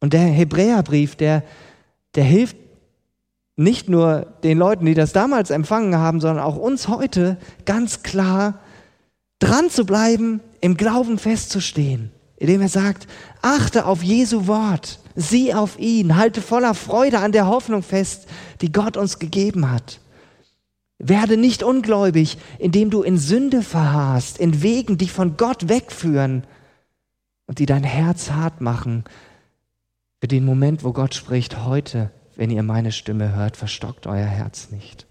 Und 0.00 0.14
der 0.14 0.22
Hebräerbrief, 0.22 1.14
der, 1.14 1.44
der 2.14 2.24
hilft 2.24 2.56
nicht 3.56 3.88
nur 3.88 4.26
den 4.42 4.58
Leuten, 4.58 4.86
die 4.86 4.94
das 4.94 5.12
damals 5.12 5.50
empfangen 5.50 5.96
haben, 5.96 6.20
sondern 6.20 6.44
auch 6.44 6.56
uns 6.56 6.88
heute 6.88 7.36
ganz 7.64 8.02
klar 8.02 8.60
dran 9.38 9.70
zu 9.70 9.84
bleiben, 9.84 10.40
im 10.60 10.76
Glauben 10.76 11.18
festzustehen, 11.18 12.10
indem 12.36 12.60
er 12.60 12.68
sagt, 12.68 13.06
achte 13.42 13.86
auf 13.86 14.02
Jesu 14.02 14.46
Wort, 14.46 15.00
Sieh 15.14 15.52
auf 15.52 15.78
ihn, 15.78 16.16
halte 16.16 16.40
voller 16.40 16.74
Freude 16.74 17.18
an 17.18 17.32
der 17.32 17.46
Hoffnung 17.46 17.82
fest, 17.82 18.26
die 18.60 18.72
Gott 18.72 18.96
uns 18.96 19.18
gegeben 19.18 19.70
hat. 19.70 20.00
Werde 20.98 21.36
nicht 21.36 21.62
ungläubig, 21.62 22.38
indem 22.58 22.90
du 22.90 23.02
in 23.02 23.18
Sünde 23.18 23.62
verharrst, 23.62 24.38
in 24.38 24.62
Wegen, 24.62 24.98
die 24.98 25.08
von 25.08 25.36
Gott 25.36 25.68
wegführen 25.68 26.44
und 27.46 27.58
die 27.58 27.66
dein 27.66 27.84
Herz 27.84 28.30
hart 28.30 28.60
machen. 28.60 29.04
Für 30.20 30.28
den 30.28 30.44
Moment, 30.44 30.84
wo 30.84 30.92
Gott 30.92 31.14
spricht, 31.14 31.64
heute, 31.64 32.10
wenn 32.36 32.50
ihr 32.50 32.62
meine 32.62 32.92
Stimme 32.92 33.34
hört, 33.34 33.56
verstockt 33.56 34.06
euer 34.06 34.26
Herz 34.26 34.70
nicht. 34.70 35.06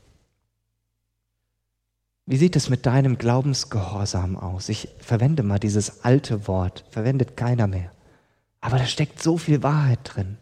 Wie 2.26 2.38
sieht 2.38 2.56
es 2.56 2.70
mit 2.70 2.86
deinem 2.86 3.18
Glaubensgehorsam 3.18 4.38
aus? 4.38 4.70
Ich 4.70 4.90
verwende 5.00 5.44
mal 5.44 5.60
dieses 5.60 6.04
alte 6.06 6.48
Wort, 6.48 6.86
verwendet 6.90 7.36
keiner 7.36 7.68
mehr. 7.68 7.92
Aber 8.62 8.78
da 8.78 8.86
steckt 8.86 9.22
so 9.22 9.38
viel 9.38 9.64
Wahrheit 9.64 10.00
drin. 10.04 10.38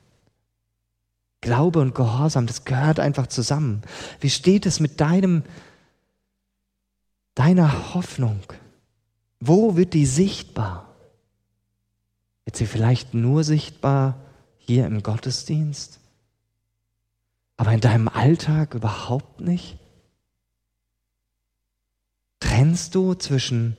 Glaube 1.42 1.80
und 1.80 1.96
Gehorsam, 1.96 2.48
das 2.48 2.66
gehört 2.66 3.00
einfach 3.00 3.28
zusammen. 3.28 3.82
Wie 4.20 4.30
steht 4.30 4.66
es 4.66 4.80
mit 4.80 5.00
deinem, 5.00 5.44
deiner 7.34 7.94
Hoffnung? 7.94 8.42
Wo 9.40 9.78
wird 9.78 9.94
die 9.94 10.06
sichtbar? 10.06 10.94
Wird 12.44 12.58
sie 12.58 12.66
vielleicht 12.66 13.14
nur 13.14 13.46
sichtbar 13.46 14.18
hier 14.58 14.86
im 14.86 15.02
Gottesdienst? 15.02 16.00
Aber 17.60 17.74
in 17.74 17.82
deinem 17.82 18.08
Alltag 18.08 18.74
überhaupt 18.74 19.42
nicht? 19.42 19.78
Trennst 22.40 22.96
du 22.96 23.16
zwischen, 23.16 23.76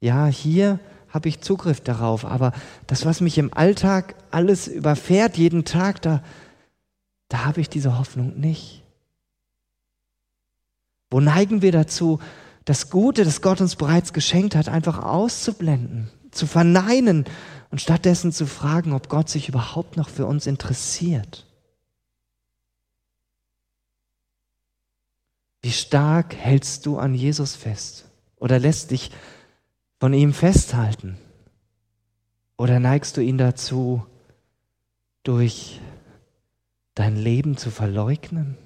ja, 0.00 0.26
hier 0.26 0.80
habe 1.08 1.30
ich 1.30 1.40
Zugriff 1.40 1.80
darauf, 1.80 2.26
aber 2.26 2.52
das, 2.86 3.06
was 3.06 3.22
mich 3.22 3.38
im 3.38 3.54
Alltag 3.54 4.16
alles 4.30 4.68
überfährt, 4.68 5.38
jeden 5.38 5.64
Tag, 5.64 6.02
da, 6.02 6.22
da 7.30 7.46
habe 7.46 7.62
ich 7.62 7.70
diese 7.70 7.98
Hoffnung 7.98 8.38
nicht. 8.38 8.82
Wo 11.10 11.18
neigen 11.18 11.62
wir 11.62 11.72
dazu, 11.72 12.20
das 12.66 12.90
Gute, 12.90 13.24
das 13.24 13.40
Gott 13.40 13.62
uns 13.62 13.76
bereits 13.76 14.12
geschenkt 14.12 14.54
hat, 14.54 14.68
einfach 14.68 15.02
auszublenden, 15.02 16.10
zu 16.32 16.46
verneinen 16.46 17.24
und 17.70 17.80
stattdessen 17.80 18.30
zu 18.30 18.44
fragen, 18.44 18.92
ob 18.92 19.08
Gott 19.08 19.30
sich 19.30 19.48
überhaupt 19.48 19.96
noch 19.96 20.10
für 20.10 20.26
uns 20.26 20.46
interessiert? 20.46 21.45
Wie 25.66 25.72
stark 25.72 26.36
hältst 26.36 26.86
du 26.86 26.96
an 26.96 27.12
Jesus 27.12 27.56
fest 27.56 28.04
oder 28.36 28.60
lässt 28.60 28.92
dich 28.92 29.10
von 29.98 30.14
ihm 30.14 30.32
festhalten? 30.32 31.18
Oder 32.56 32.78
neigst 32.78 33.16
du 33.16 33.20
ihn 33.20 33.36
dazu, 33.36 34.06
durch 35.24 35.80
dein 36.94 37.16
Leben 37.16 37.56
zu 37.56 37.72
verleugnen? 37.72 38.56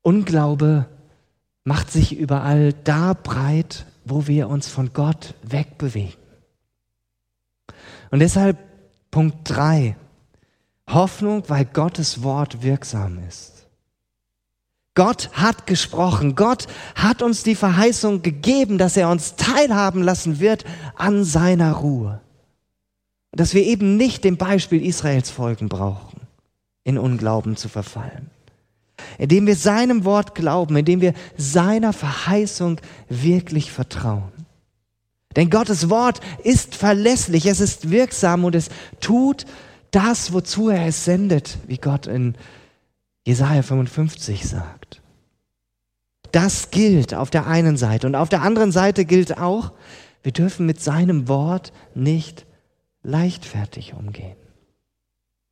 Unglaube 0.00 0.88
macht 1.64 1.90
sich 1.90 2.16
überall 2.16 2.72
da 2.72 3.12
breit, 3.12 3.84
wo 4.06 4.26
wir 4.26 4.48
uns 4.48 4.66
von 4.66 4.94
Gott 4.94 5.34
wegbewegen. 5.42 6.16
Und 8.10 8.20
deshalb 8.20 8.56
Punkt 9.10 9.40
3. 9.44 9.94
Hoffnung, 10.88 11.42
weil 11.48 11.66
Gottes 11.66 12.22
Wort 12.22 12.62
wirksam 12.62 13.22
ist. 13.28 13.59
Gott 14.94 15.30
hat 15.32 15.66
gesprochen. 15.66 16.34
Gott 16.34 16.66
hat 16.94 17.22
uns 17.22 17.42
die 17.42 17.54
Verheißung 17.54 18.22
gegeben, 18.22 18.78
dass 18.78 18.96
er 18.96 19.08
uns 19.08 19.36
teilhaben 19.36 20.02
lassen 20.02 20.40
wird 20.40 20.64
an 20.96 21.24
seiner 21.24 21.72
Ruhe 21.72 22.20
dass 23.32 23.54
wir 23.54 23.64
eben 23.64 23.96
nicht 23.96 24.24
dem 24.24 24.36
Beispiel 24.36 24.84
Israels 24.84 25.30
folgen 25.30 25.68
brauchen, 25.68 26.20
in 26.84 26.98
Unglauben 26.98 27.56
zu 27.56 27.68
verfallen. 27.68 28.30
Indem 29.18 29.46
wir 29.46 29.56
seinem 29.56 30.04
Wort 30.04 30.34
glauben, 30.34 30.76
indem 30.76 31.00
wir 31.00 31.14
seiner 31.36 31.92
Verheißung 31.92 32.80
wirklich 33.08 33.72
vertrauen. 33.72 34.32
Denn 35.36 35.48
Gottes 35.48 35.88
Wort 35.88 36.20
ist 36.42 36.74
verlässlich, 36.74 37.46
es 37.46 37.60
ist 37.60 37.90
wirksam 37.90 38.44
und 38.44 38.54
es 38.54 38.68
tut 39.00 39.46
das, 39.92 40.32
wozu 40.32 40.68
er 40.68 40.86
es 40.86 41.04
sendet, 41.04 41.58
wie 41.66 41.78
Gott 41.78 42.06
in 42.06 42.34
Jesaja 43.26 43.62
55 43.62 44.48
sagt. 44.48 45.02
Das 46.32 46.70
gilt 46.70 47.14
auf 47.14 47.30
der 47.30 47.46
einen 47.46 47.76
Seite 47.76 48.06
und 48.06 48.14
auf 48.14 48.28
der 48.28 48.42
anderen 48.42 48.72
Seite 48.72 49.04
gilt 49.04 49.38
auch, 49.38 49.72
wir 50.22 50.32
dürfen 50.32 50.66
mit 50.66 50.80
seinem 50.80 51.28
Wort 51.28 51.72
nicht 51.94 52.46
leichtfertig 53.02 53.94
umgehen. 53.94 54.36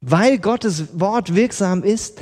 Weil 0.01 0.39
Gottes 0.39 1.01
Wort 1.01 1.35
wirksam 1.35 1.83
ist, 1.83 2.21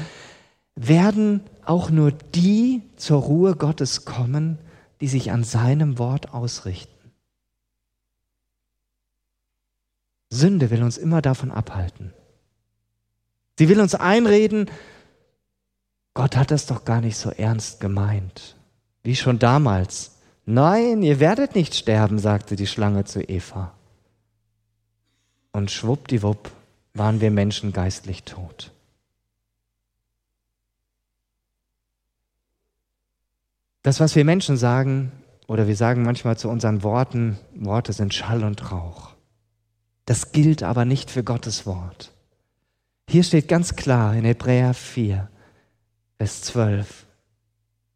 werden 0.75 1.43
auch 1.65 1.91
nur 1.91 2.13
die 2.13 2.83
zur 2.97 3.21
Ruhe 3.21 3.55
Gottes 3.57 4.05
kommen, 4.05 4.59
die 5.01 5.09
sich 5.09 5.31
an 5.31 5.45
seinem 5.45 5.99
Wort 5.99 6.33
ausrichten. 6.33 6.93
Sünde 10.31 10.71
will 10.71 10.83
uns 10.83 10.97
immer 10.97 11.23
davon 11.23 11.51
abhalten. 11.51 12.13
Sie 13.59 13.69
will 13.69 13.81
uns 13.81 13.95
einreden, 13.95 14.71
Gott 16.17 16.35
hat 16.35 16.51
das 16.51 16.65
doch 16.65 16.87
gar 16.87 17.03
nicht 17.03 17.19
so 17.19 17.29
ernst 17.29 17.79
gemeint, 17.79 18.57
wie 19.03 19.15
schon 19.15 19.39
damals. 19.39 20.17
Nein, 20.47 21.03
ihr 21.03 21.21
werdet 21.21 21.55
nicht 21.55 21.75
sterben, 21.75 22.19
sagte 22.19 22.57
die 22.57 22.67
Schlange 22.67 23.05
zu 23.05 23.21
Eva. 23.21 23.75
Und 25.53 25.71
schwuppdiwupp 25.71 26.51
waren 26.95 27.21
wir 27.21 27.31
Menschen 27.31 27.75
geistlich 27.75 28.23
tot. 28.23 28.73
Das, 33.83 34.01
was 34.01 34.17
wir 34.17 34.25
Menschen 34.25 34.57
sagen, 34.57 35.13
oder 35.47 35.69
wir 35.69 35.77
sagen 35.77 36.03
manchmal 36.03 36.39
zu 36.39 36.49
unseren 36.49 36.83
Worten, 36.83 37.39
Worte 37.55 37.93
sind 37.93 38.15
Schall 38.15 38.43
und 38.43 38.73
Rauch. 38.73 39.11
Das 40.07 40.33
gilt 40.33 40.63
aber 40.63 40.87
nicht 40.87 41.11
für 41.11 41.23
Gottes 41.23 41.67
Wort. 41.67 42.11
Hier 43.07 43.23
steht 43.23 43.49
ganz 43.49 43.77
klar 43.77 44.15
in 44.15 44.25
Hebräer 44.25 44.73
4, 44.73 45.29
Vers 46.19 46.43
12, 46.43 47.07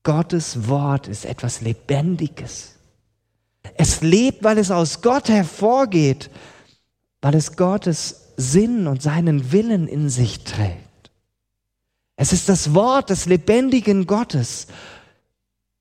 Gottes 0.02 0.68
Wort 0.68 1.08
ist 1.08 1.24
etwas 1.24 1.60
Lebendiges. 1.60 2.74
Es 3.76 4.00
lebt, 4.00 4.42
weil 4.42 4.58
es 4.58 4.70
aus 4.70 5.02
Gott 5.02 5.28
hervorgeht 5.28 6.30
weil 7.22 7.34
es 7.34 7.56
Gottes 7.56 8.32
Sinn 8.36 8.86
und 8.86 9.02
seinen 9.02 9.52
Willen 9.52 9.88
in 9.88 10.08
sich 10.08 10.44
trägt. 10.44 11.10
Es 12.16 12.32
ist 12.32 12.48
das 12.48 12.74
Wort 12.74 13.10
des 13.10 13.26
lebendigen 13.26 14.06
Gottes. 14.06 14.66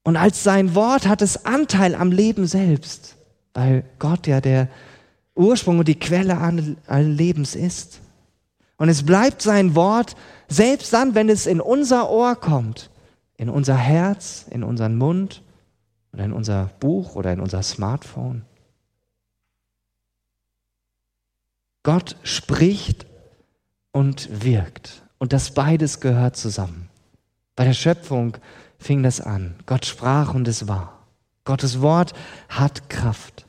Und 0.03 0.17
als 0.17 0.43
sein 0.43 0.75
Wort 0.75 1.07
hat 1.07 1.21
es 1.21 1.45
Anteil 1.45 1.95
am 1.95 2.11
Leben 2.11 2.47
selbst, 2.47 3.15
weil 3.53 3.83
Gott 3.99 4.27
ja 4.27 4.41
der 4.41 4.69
Ursprung 5.35 5.79
und 5.79 5.87
die 5.87 5.99
Quelle 5.99 6.37
allen 6.37 7.17
Lebens 7.17 7.55
ist. 7.55 7.99
Und 8.77 8.89
es 8.89 9.05
bleibt 9.05 9.41
sein 9.41 9.75
Wort, 9.75 10.15
selbst 10.49 10.91
dann, 10.91 11.15
wenn 11.15 11.29
es 11.29 11.45
in 11.45 11.61
unser 11.61 12.09
Ohr 12.09 12.35
kommt, 12.35 12.89
in 13.37 13.49
unser 13.49 13.75
Herz, 13.75 14.45
in 14.49 14.63
unseren 14.63 14.97
Mund 14.97 15.43
oder 16.11 16.25
in 16.25 16.33
unser 16.33 16.71
Buch 16.79 17.15
oder 17.15 17.31
in 17.31 17.39
unser 17.39 17.63
Smartphone. 17.63 18.43
Gott 21.83 22.17
spricht 22.23 23.05
und 23.91 24.43
wirkt. 24.43 25.03
Und 25.17 25.33
das 25.33 25.51
beides 25.51 25.99
gehört 25.99 26.35
zusammen. 26.35 26.89
Bei 27.55 27.65
der 27.65 27.73
Schöpfung 27.73 28.37
fing 28.77 29.03
das 29.03 29.21
an. 29.21 29.55
Gott 29.65 29.85
sprach 29.85 30.33
und 30.33 30.47
es 30.47 30.67
war. 30.67 30.99
Gottes 31.45 31.81
Wort 31.81 32.13
hat 32.47 32.89
Kraft. 32.89 33.45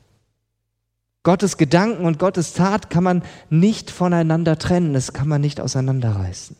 Gottes 1.23 1.57
Gedanken 1.57 2.05
und 2.05 2.19
Gottes 2.19 2.53
Tat 2.53 2.89
kann 2.89 3.03
man 3.03 3.23
nicht 3.49 3.91
voneinander 3.91 4.57
trennen, 4.57 4.93
das 4.93 5.13
kann 5.13 5.27
man 5.27 5.39
nicht 5.39 5.61
auseinanderreißen. 5.61 6.55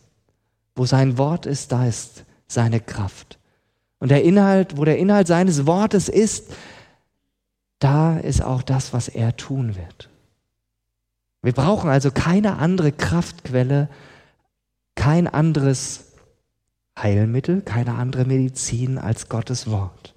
Wo 0.76 0.86
sein 0.86 1.18
Wort 1.18 1.46
ist, 1.46 1.72
da 1.72 1.86
ist 1.86 2.26
seine 2.48 2.80
Kraft. 2.80 3.40
Und 4.00 4.10
der 4.10 4.24
Inhalt, 4.24 4.78
wo 4.78 4.86
der 4.86 4.98
Inhalt 4.98 5.28
seines 5.28 5.66
Wortes 5.66 6.10
ist, 6.10 6.52
da 7.80 8.18
ist 8.18 8.42
auch 8.42 8.62
das, 8.62 8.94
was 8.94 9.08
er 9.08 9.36
tun 9.38 9.76
wird. 9.76 10.10
Wir 11.42 11.54
brauchen 11.54 11.90
also 11.90 12.12
keine 12.12 12.58
andere 12.58 12.92
Kraftquelle, 12.92 13.90
kein 14.96 15.28
anderes 15.28 16.06
Heilmittel, 16.98 17.62
keine 17.62 17.96
andere 17.96 18.26
Medizin 18.26 18.98
als 18.98 19.30
Gottes 19.30 19.70
Wort. 19.70 20.14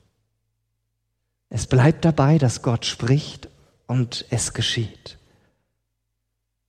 Es 1.48 1.66
bleibt 1.66 2.04
dabei, 2.04 2.38
dass 2.38 2.62
Gott 2.62 2.84
spricht 2.84 3.48
und 3.86 4.26
es 4.30 4.52
geschieht. 4.52 5.18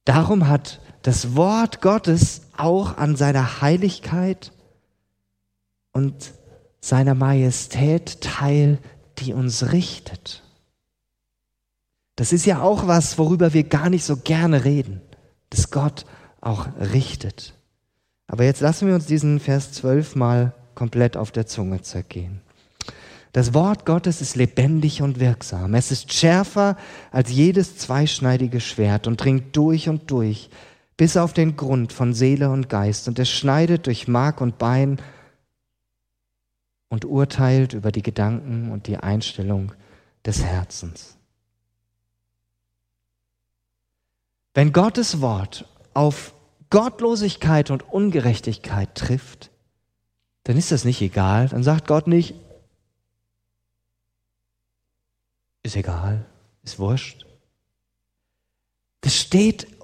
Darum 0.06 0.48
hat 0.48 0.80
das 1.06 1.36
Wort 1.36 1.82
Gottes 1.82 2.42
auch 2.58 2.98
an 2.98 3.16
seiner 3.16 3.62
Heiligkeit 3.62 4.52
und 5.92 6.34
seiner 6.82 7.14
Majestät 7.14 8.22
teil, 8.22 8.80
die 9.20 9.34
uns 9.34 9.72
richtet. 9.72 10.42
Das 12.16 12.34
ist 12.34 12.48
ja 12.48 12.64
auch 12.64 12.88
was, 12.88 13.20
worüber 13.20 13.54
wir 13.54 13.66
gar 13.66 13.92
nicht 13.92 14.04
so 14.04 14.18
gerne 14.18 14.66
reden, 14.66 15.00
dass 15.52 15.70
Gott 15.70 16.08
auch 16.42 16.70
richtet. 16.92 17.54
Aber 18.26 18.44
jetzt 18.44 18.62
lassen 18.62 18.88
wir 18.88 18.96
uns 18.96 19.06
diesen 19.06 19.40
Vers 19.40 19.74
12 19.74 20.16
mal 20.16 20.54
komplett 20.74 21.18
auf 21.18 21.32
der 21.32 21.46
Zunge 21.46 21.84
zergehen. 21.84 22.42
Das 23.32 23.54
Wort 23.54 23.86
Gottes 23.86 24.22
ist 24.22 24.36
lebendig 24.36 25.04
und 25.04 25.20
wirksam. 25.20 25.76
Es 25.76 25.92
ist 25.92 26.14
schärfer 26.14 26.78
als 27.12 27.30
jedes 27.30 27.78
zweischneidige 27.78 28.60
Schwert 28.60 29.06
und 29.06 29.18
dringt 29.18 29.56
durch 29.56 29.88
und 29.88 30.10
durch 30.10 30.50
bis 30.98 31.18
auf 31.18 31.34
den 31.34 31.56
Grund 31.58 31.92
von 31.92 32.14
Seele 32.14 32.50
und 32.50 32.70
Geist. 32.70 33.08
Und 33.08 33.20
es 33.20 33.30
schneidet 33.30 33.88
durch 33.88 34.08
Mark 34.08 34.42
und 34.42 34.58
Bein 34.58 35.02
und 36.90 37.06
urteilt 37.06 37.74
über 37.74 37.92
die 37.92 38.02
Gedanken 38.02 38.72
und 38.72 38.88
die 38.88 38.98
Einstellung 38.98 39.74
des 40.26 40.44
Herzens. 40.44 41.18
Wenn 44.54 44.72
Gottes 44.72 45.20
Wort 45.20 45.68
auf 45.94 46.34
Gottlosigkeit 46.70 47.72
und 47.72 47.84
Ungerechtigkeit 47.84 48.96
trifft, 48.96 49.52
dann 50.44 50.58
ist 50.58 50.72
das 50.72 50.86
nicht 50.86 51.02
egal. 51.02 51.50
Dann 51.50 51.64
sagt 51.64 51.88
Gott 51.88 52.08
nicht, 52.08 52.36
ist 55.64 55.76
egal, 55.76 56.26
ist 56.64 56.80
wurscht. 56.80 57.26
Das 59.02 59.16
steht 59.16 59.75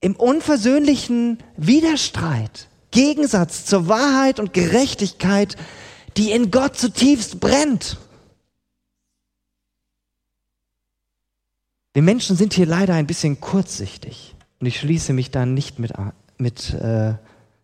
im 0.00 0.16
unversöhnlichen 0.16 1.38
Widerstreit, 1.56 2.68
Gegensatz 2.90 3.64
zur 3.64 3.88
Wahrheit 3.88 4.40
und 4.40 4.52
Gerechtigkeit, 4.52 5.56
die 6.16 6.32
in 6.32 6.50
Gott 6.50 6.76
zutiefst 6.76 7.40
brennt. 7.40 7.98
Wir 11.92 12.02
Menschen 12.02 12.36
sind 12.36 12.52
hier 12.52 12.66
leider 12.66 12.94
ein 12.94 13.06
bisschen 13.06 13.40
kurzsichtig 13.40 14.34
und 14.60 14.66
ich 14.66 14.78
schließe 14.78 15.12
mich 15.12 15.30
da 15.30 15.46
nicht 15.46 15.78
mit, 15.78 15.92
mit 16.36 16.74
äh, 16.74 17.14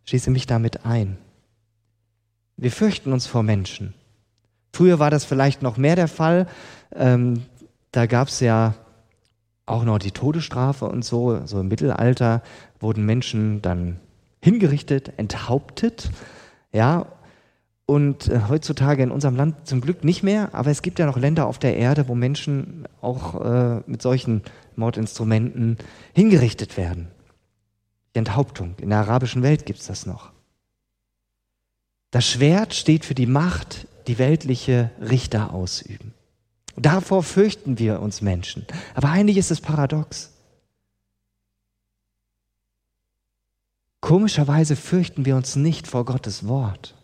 schließe 0.05 0.31
mich 0.31 0.47
damit 0.47 0.87
ein. 0.87 1.19
Wir 2.57 2.73
fürchten 2.73 3.13
uns 3.13 3.27
vor 3.27 3.43
Menschen. 3.43 3.95
Früher 4.73 4.99
war 4.99 5.11
das 5.11 5.25
vielleicht 5.25 5.63
noch 5.63 5.77
mehr 5.77 5.97
der 5.97 6.09
Fall. 6.09 6.49
Ähm, 6.95 7.43
da 7.91 8.07
gab 8.07 8.29
es 8.29 8.41
ja 8.41 8.75
auch 9.67 9.85
noch 9.85 9.99
die 9.99 10.11
Todesstrafe 10.11 10.87
und 10.87 11.05
so. 11.05 11.45
So 11.47 11.61
im 11.61 11.69
Mittelalter 11.69 12.43
wurden 12.81 13.07
Menschen 13.07 13.63
dann 13.63 13.99
hingerichtet, 14.41 15.13
enthauptet. 15.17 16.11
Ja, 16.73 17.07
und 17.87 18.29
äh, 18.29 18.41
heutzutage 18.49 19.03
in 19.03 19.11
unserem 19.11 19.37
Land 19.37 19.67
zum 19.67 19.81
Glück 19.81 20.05
nicht 20.05 20.23
mehr, 20.23 20.55
aber 20.55 20.71
es 20.71 20.83
gibt 20.83 20.99
ja 20.99 21.07
noch 21.07 21.19
Länder 21.19 21.47
auf 21.47 21.59
der 21.59 21.77
Erde, 21.77 22.09
wo 22.09 22.15
Menschen 22.15 22.87
auch 23.01 23.45
äh, 23.45 23.83
mit 23.87 24.03
solchen 24.03 24.43
Mordinstrumenten 24.77 25.77
hingerichtet 26.15 26.77
werden. 26.77 27.09
Die 28.15 28.19
Enthauptung. 28.19 28.75
In 28.81 28.91
der 28.91 29.01
arabischen 29.01 29.43
Welt 29.43 29.67
gibt 29.67 29.81
es 29.81 29.87
das 29.87 30.07
noch. 30.07 30.33
Das 32.11 32.27
Schwert 32.27 32.75
steht 32.75 33.05
für 33.05 33.15
die 33.15 33.27
Macht, 33.27 33.87
die 34.07 34.19
weltliche 34.19 34.91
Richter 35.01 35.53
ausüben. 35.53 36.15
Davor 36.77 37.23
fürchten 37.23 37.79
wir 37.79 38.01
uns 38.01 38.23
Menschen. 38.23 38.67
Aber 38.95 39.11
eigentlich 39.11 39.37
ist 39.37 39.51
es 39.51 39.61
paradox. 39.61 40.33
Komischerweise 44.01 44.75
fürchten 44.75 45.25
wir 45.25 45.37
uns 45.37 45.55
nicht 45.55 45.87
vor 45.87 46.05
Gottes 46.05 46.47
Wort. 46.49 46.97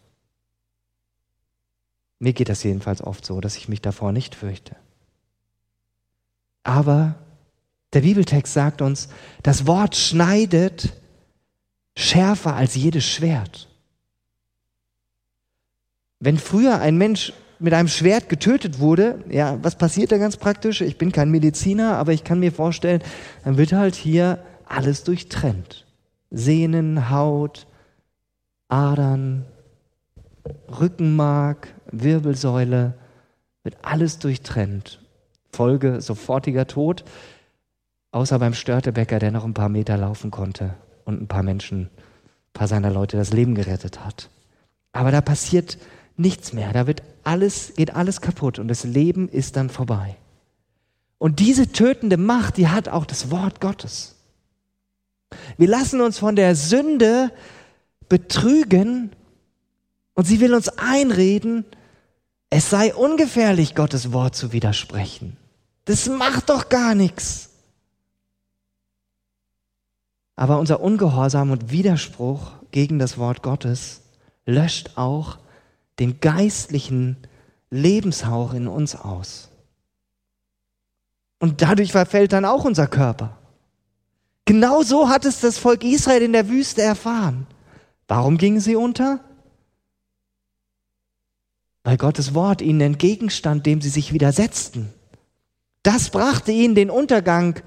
Mir 2.19 2.33
geht 2.33 2.49
das 2.49 2.65
jedenfalls 2.65 3.03
oft 3.03 3.25
so, 3.25 3.41
dass 3.41 3.57
ich 3.57 3.69
mich 3.69 3.81
davor 3.81 4.13
nicht 4.13 4.35
fürchte. 4.35 4.75
Aber 6.65 7.15
der 7.93 8.01
Bibeltext 8.01 8.53
sagt 8.53 8.83
uns, 8.83 9.09
das 9.43 9.67
Wort 9.67 9.97
schneidet 9.97 10.93
schärfer 11.97 12.55
als 12.55 12.75
jedes 12.75 13.05
Schwert. 13.05 13.69
Wenn 16.21 16.39
früher 16.39 16.81
ein 16.81 16.99
Mensch 16.99 17.33
mit 17.59 17.75
einem 17.75 17.89
Schwert 17.89 18.29
getötet 18.29 18.79
wurde, 18.79 19.23
ja, 19.29 19.59
was 19.63 19.77
passiert 19.77 20.13
da 20.13 20.19
ganz 20.19 20.37
praktisch? 20.37 20.81
Ich 20.81 20.99
bin 20.99 21.13
kein 21.13 21.31
Mediziner, 21.31 21.97
aber 21.97 22.13
ich 22.13 22.25
kann 22.25 22.41
mir 22.41 22.53
vorstellen, 22.53 23.03
dann 23.45 23.57
wird 23.57 23.73
halt 23.73 23.95
hier 23.95 24.39
alles 24.67 25.05
durchtrennt. 25.05 25.87
Sehnen, 26.31 27.11
Haut, 27.11 27.67
Adern, 28.69 29.45
Rückenmark, 30.81 31.69
Wirbelsäule, 31.91 32.95
wird 33.63 33.77
alles 33.83 34.19
durchtrennt. 34.19 35.01
Folge 35.53 36.01
sofortiger 36.01 36.67
Tod, 36.67 37.05
außer 38.13 38.39
beim 38.39 38.55
Störtebäcker, 38.55 39.19
der 39.19 39.33
noch 39.33 39.45
ein 39.45 39.55
paar 39.55 39.69
Meter 39.69 39.97
laufen 39.97 40.31
konnte 40.31 40.75
und 41.05 41.21
ein 41.23 41.29
paar 41.29 41.43
Menschen, 41.43 41.83
ein 41.83 41.91
paar 42.53 42.69
seiner 42.69 42.91
Leute 42.91 43.17
das 43.17 43.33
Leben 43.33 43.55
gerettet 43.55 44.05
hat. 44.05 44.29
Aber 44.93 45.11
da 45.11 45.21
passiert 45.21 45.79
nichts 46.17 46.53
mehr. 46.53 46.73
Da 46.73 46.87
wird 46.87 47.03
alles, 47.29 47.75
geht 47.77 47.95
alles 47.95 48.23
kaputt 48.23 48.59
und 48.59 48.69
das 48.69 48.85
Leben 48.85 49.29
ist 49.29 49.57
dann 49.57 49.69
vorbei. 49.69 50.17
Und 51.19 51.41
diese 51.41 51.71
tötende 51.71 52.17
Macht, 52.17 52.57
die 52.57 52.69
hat 52.69 52.89
auch 52.89 53.05
das 53.05 53.31
Wort 53.31 53.61
Gottes. 53.61 54.17
Wir 55.59 55.69
lassen 55.69 56.01
uns 56.01 56.19
von 56.19 56.37
der 56.37 56.57
Sünde 56.57 57.31
betrügen 58.09 59.13
und 60.15 60.27
sie 60.27 60.41
will 60.41 60.55
uns 60.55 60.71
einreden, 60.71 61.67
es 62.49 62.71
sei 62.71 62.95
ungefährlich, 62.95 63.75
Gottes 63.75 64.13
Wort 64.13 64.35
zu 64.35 64.53
widersprechen. 64.53 65.37
Das 65.85 66.09
macht 66.09 66.49
doch 66.49 66.71
gar 66.71 66.95
nichts. 66.95 67.51
Aber 70.35 70.59
unser 70.59 70.81
Ungehorsam 70.81 71.51
und 71.51 71.71
Widerspruch 71.71 72.53
gegen 72.71 72.99
das 72.99 73.19
Wort 73.19 73.43
Gottes 73.43 74.01
löscht 74.47 74.93
auch 74.97 75.39
den 75.99 76.21
geistlichen 76.21 77.17
Lebenshauch 77.71 78.55
in 78.55 78.69
uns 78.69 78.95
aus. 78.95 79.51
Und 81.39 81.63
dadurch 81.63 81.93
verfällt 81.93 82.33
dann 82.33 82.45
auch 82.45 82.65
unser 82.65 82.87
Körper. 82.87 83.39
Genau 84.45 84.83
so 84.83 85.09
hat 85.09 85.25
es 85.25 85.41
das 85.41 85.59
Volk 85.59 85.85
Israel 85.85 86.23
in 86.23 86.33
der 86.33 86.49
Wüste 86.49 86.83
erfahren. 86.83 87.47
Warum 88.07 88.39
gingen 88.39 88.61
sie 88.61 88.77
unter? 88.77 89.21
Weil 91.85 91.97
Gottes 91.97 92.35
Wort 92.35 92.63
ihnen 92.63 92.81
entgegenstand, 92.81 93.67
dem 93.67 93.81
sie 93.81 93.91
sich 93.91 94.13
widersetzten. 94.13 94.93
Das 95.83 96.11
brachte 96.11 96.53
ihnen 96.53 96.75
den 96.75 96.91
Untergang 96.91 97.61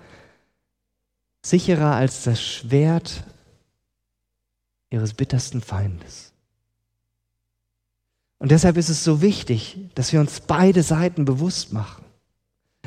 sicherer 1.44 1.96
als 1.96 2.24
das 2.24 2.42
Schwert 2.42 3.24
ihres 4.90 5.14
bittersten 5.14 5.62
Feindes. 5.62 6.31
Und 8.42 8.50
deshalb 8.50 8.76
ist 8.78 8.90
es 8.90 9.04
so 9.04 9.22
wichtig, 9.22 9.78
dass 9.94 10.12
wir 10.12 10.20
uns 10.20 10.40
beide 10.40 10.82
Seiten 10.82 11.26
bewusst 11.26 11.74
machen. 11.74 12.04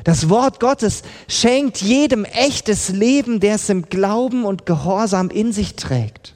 Das 0.03 0.27
Wort 0.27 0.59
Gottes 0.59 1.03
schenkt 1.29 1.81
jedem 1.81 2.25
echtes 2.25 2.89
Leben, 2.89 3.39
der 3.39 3.55
es 3.55 3.69
im 3.69 3.83
Glauben 3.83 4.43
und 4.43 4.65
Gehorsam 4.65 5.29
in 5.29 5.53
sich 5.53 5.77
trägt. 5.77 6.35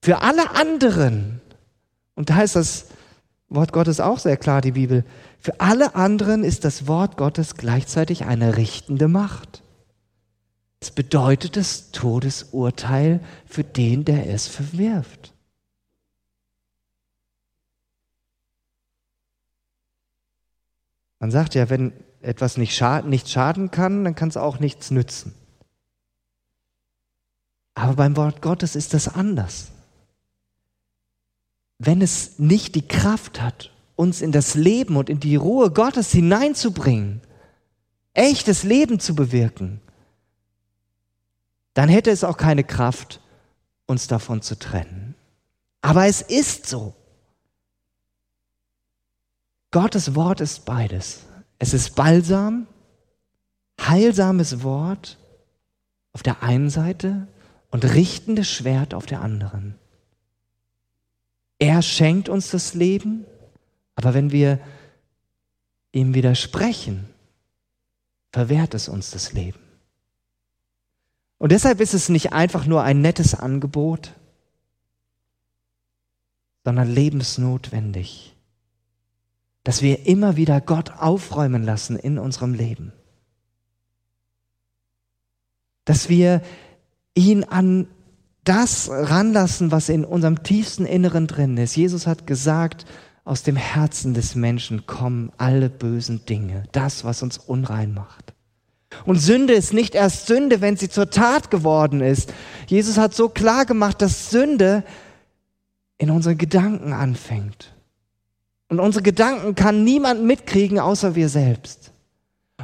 Für 0.00 0.22
alle 0.22 0.54
anderen, 0.54 1.40
und 2.14 2.30
da 2.30 2.42
ist 2.42 2.54
das 2.54 2.86
Wort 3.48 3.72
Gottes 3.72 3.98
auch 3.98 4.20
sehr 4.20 4.36
klar, 4.36 4.60
die 4.60 4.72
Bibel, 4.72 5.04
für 5.40 5.58
alle 5.58 5.96
anderen 5.96 6.44
ist 6.44 6.64
das 6.64 6.86
Wort 6.86 7.16
Gottes 7.16 7.56
gleichzeitig 7.56 8.24
eine 8.24 8.56
richtende 8.56 9.08
Macht. 9.08 9.64
Es 10.78 10.92
bedeutet 10.92 11.56
das 11.56 11.90
Todesurteil 11.90 13.18
für 13.46 13.64
den, 13.64 14.04
der 14.04 14.32
es 14.32 14.46
verwirft. 14.46 15.32
Man 21.18 21.30
sagt 21.30 21.54
ja, 21.54 21.68
wenn 21.70 21.92
etwas 22.20 22.56
nicht 22.56 22.74
schaden, 22.74 23.10
nicht 23.10 23.28
schaden 23.28 23.70
kann, 23.70 24.04
dann 24.04 24.14
kann 24.14 24.28
es 24.28 24.36
auch 24.36 24.58
nichts 24.60 24.90
nützen. 24.90 25.34
Aber 27.74 27.94
beim 27.94 28.16
Wort 28.16 28.42
Gottes 28.42 28.74
ist 28.74 28.94
das 28.94 29.08
anders. 29.08 29.68
Wenn 31.78 32.02
es 32.02 32.38
nicht 32.38 32.74
die 32.74 32.86
Kraft 32.86 33.40
hat, 33.40 33.72
uns 33.94 34.20
in 34.20 34.32
das 34.32 34.54
Leben 34.54 34.96
und 34.96 35.08
in 35.08 35.20
die 35.20 35.36
Ruhe 35.36 35.70
Gottes 35.70 36.10
hineinzubringen, 36.10 37.20
echtes 38.14 38.64
Leben 38.64 38.98
zu 38.98 39.14
bewirken, 39.14 39.80
dann 41.74 41.88
hätte 41.88 42.10
es 42.10 42.24
auch 42.24 42.36
keine 42.36 42.64
Kraft, 42.64 43.20
uns 43.86 44.08
davon 44.08 44.42
zu 44.42 44.58
trennen. 44.58 45.14
Aber 45.80 46.06
es 46.06 46.20
ist 46.20 46.66
so. 46.66 46.94
Gottes 49.70 50.14
Wort 50.14 50.40
ist 50.40 50.64
beides. 50.64 51.24
Es 51.58 51.74
ist 51.74 51.94
Balsam, 51.94 52.66
heilsames 53.80 54.62
Wort 54.62 55.18
auf 56.12 56.22
der 56.22 56.42
einen 56.42 56.70
Seite 56.70 57.28
und 57.70 57.84
richtendes 57.84 58.48
Schwert 58.48 58.94
auf 58.94 59.06
der 59.06 59.20
anderen. 59.20 59.74
Er 61.58 61.82
schenkt 61.82 62.28
uns 62.28 62.50
das 62.50 62.74
Leben, 62.74 63.26
aber 63.94 64.14
wenn 64.14 64.30
wir 64.30 64.60
ihm 65.92 66.14
widersprechen, 66.14 67.08
verwehrt 68.32 68.74
es 68.74 68.88
uns 68.88 69.10
das 69.10 69.32
Leben. 69.32 69.58
Und 71.38 71.52
deshalb 71.52 71.80
ist 71.80 71.94
es 71.94 72.08
nicht 72.08 72.32
einfach 72.32 72.66
nur 72.66 72.82
ein 72.82 73.00
nettes 73.00 73.34
Angebot, 73.34 74.12
sondern 76.64 76.92
lebensnotwendig, 76.92 78.34
dass 79.68 79.82
wir 79.82 80.06
immer 80.06 80.36
wieder 80.36 80.62
Gott 80.62 80.92
aufräumen 80.98 81.62
lassen 81.62 81.98
in 81.98 82.18
unserem 82.18 82.54
Leben. 82.54 82.90
Dass 85.84 86.08
wir 86.08 86.40
ihn 87.12 87.44
an 87.44 87.86
das 88.44 88.88
ranlassen, 88.90 89.70
was 89.70 89.90
in 89.90 90.06
unserem 90.06 90.42
tiefsten 90.42 90.86
Inneren 90.86 91.26
drin 91.26 91.58
ist. 91.58 91.76
Jesus 91.76 92.06
hat 92.06 92.26
gesagt, 92.26 92.86
aus 93.26 93.42
dem 93.42 93.56
Herzen 93.56 94.14
des 94.14 94.34
Menschen 94.34 94.86
kommen 94.86 95.32
alle 95.36 95.68
bösen 95.68 96.24
Dinge, 96.24 96.62
das, 96.72 97.04
was 97.04 97.22
uns 97.22 97.36
unrein 97.36 97.92
macht. 97.92 98.32
Und 99.04 99.16
Sünde 99.16 99.52
ist 99.52 99.74
nicht 99.74 99.94
erst 99.94 100.28
Sünde, 100.28 100.62
wenn 100.62 100.78
sie 100.78 100.88
zur 100.88 101.10
Tat 101.10 101.50
geworden 101.50 102.00
ist. 102.00 102.32
Jesus 102.68 102.96
hat 102.96 103.12
so 103.12 103.28
klar 103.28 103.66
gemacht, 103.66 104.00
dass 104.00 104.30
Sünde 104.30 104.82
in 105.98 106.08
unseren 106.08 106.38
Gedanken 106.38 106.94
anfängt. 106.94 107.74
Und 108.68 108.80
unsere 108.80 109.02
Gedanken 109.02 109.54
kann 109.54 109.84
niemand 109.84 110.22
mitkriegen, 110.22 110.78
außer 110.78 111.14
wir 111.14 111.28
selbst. 111.28 111.92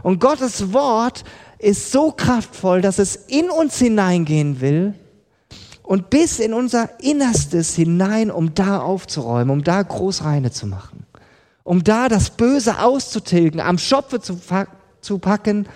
Und 0.02 0.20
Gottes 0.20 0.72
Wort 0.72 1.24
ist 1.58 1.92
so 1.92 2.12
kraftvoll, 2.12 2.82
dass 2.82 2.98
es 2.98 3.16
in 3.16 3.48
uns 3.48 3.78
hineingehen 3.78 4.60
will 4.60 4.94
und 5.82 6.10
bis 6.10 6.40
in 6.40 6.52
unser 6.52 7.00
Innerstes 7.00 7.74
hinein, 7.74 8.30
um 8.30 8.54
da 8.54 8.80
aufzuräumen, 8.80 9.50
um 9.50 9.64
da 9.64 9.82
Großreine 9.82 10.50
zu 10.50 10.66
machen, 10.66 11.06
um 11.62 11.84
da 11.84 12.08
das 12.08 12.30
Böse 12.30 12.80
auszutilgen, 12.80 13.60
am 13.60 13.78
Schopfe 13.78 14.20
zu, 14.20 14.38
zu 15.00 15.18
packen 15.18 15.66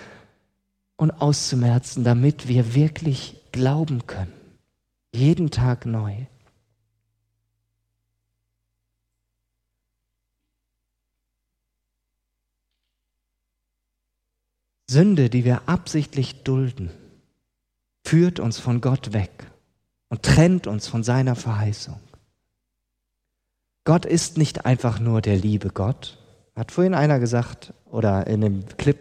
und 0.97 1.11
auszumerzen, 1.11 2.05
damit 2.05 2.49
wir 2.49 2.75
wirklich 2.75 3.41
glauben 3.53 4.07
können. 4.07 4.33
Jeden 5.15 5.51
Tag 5.51 5.87
neu. 5.87 6.13
Sünde, 14.91 15.29
die 15.29 15.45
wir 15.45 15.69
absichtlich 15.69 16.43
dulden, 16.45 16.91
führt 18.05 18.41
uns 18.41 18.59
von 18.59 18.81
Gott 18.81 19.13
weg 19.13 19.51
und 20.09 20.23
trennt 20.23 20.67
uns 20.67 20.89
von 20.89 21.03
seiner 21.03 21.37
Verheißung. 21.37 22.01
Gott 23.85 24.07
ist 24.07 24.39
nicht 24.39 24.65
einfach 24.65 24.99
nur 24.99 25.21
der 25.21 25.37
liebe 25.37 25.69
Gott, 25.69 26.19
hat 26.57 26.73
vorhin 26.73 26.95
einer 26.95 27.19
gesagt, 27.19 27.75
oder 27.85 28.27
in 28.27 28.41
dem 28.41 28.67
Clip, 28.79 28.99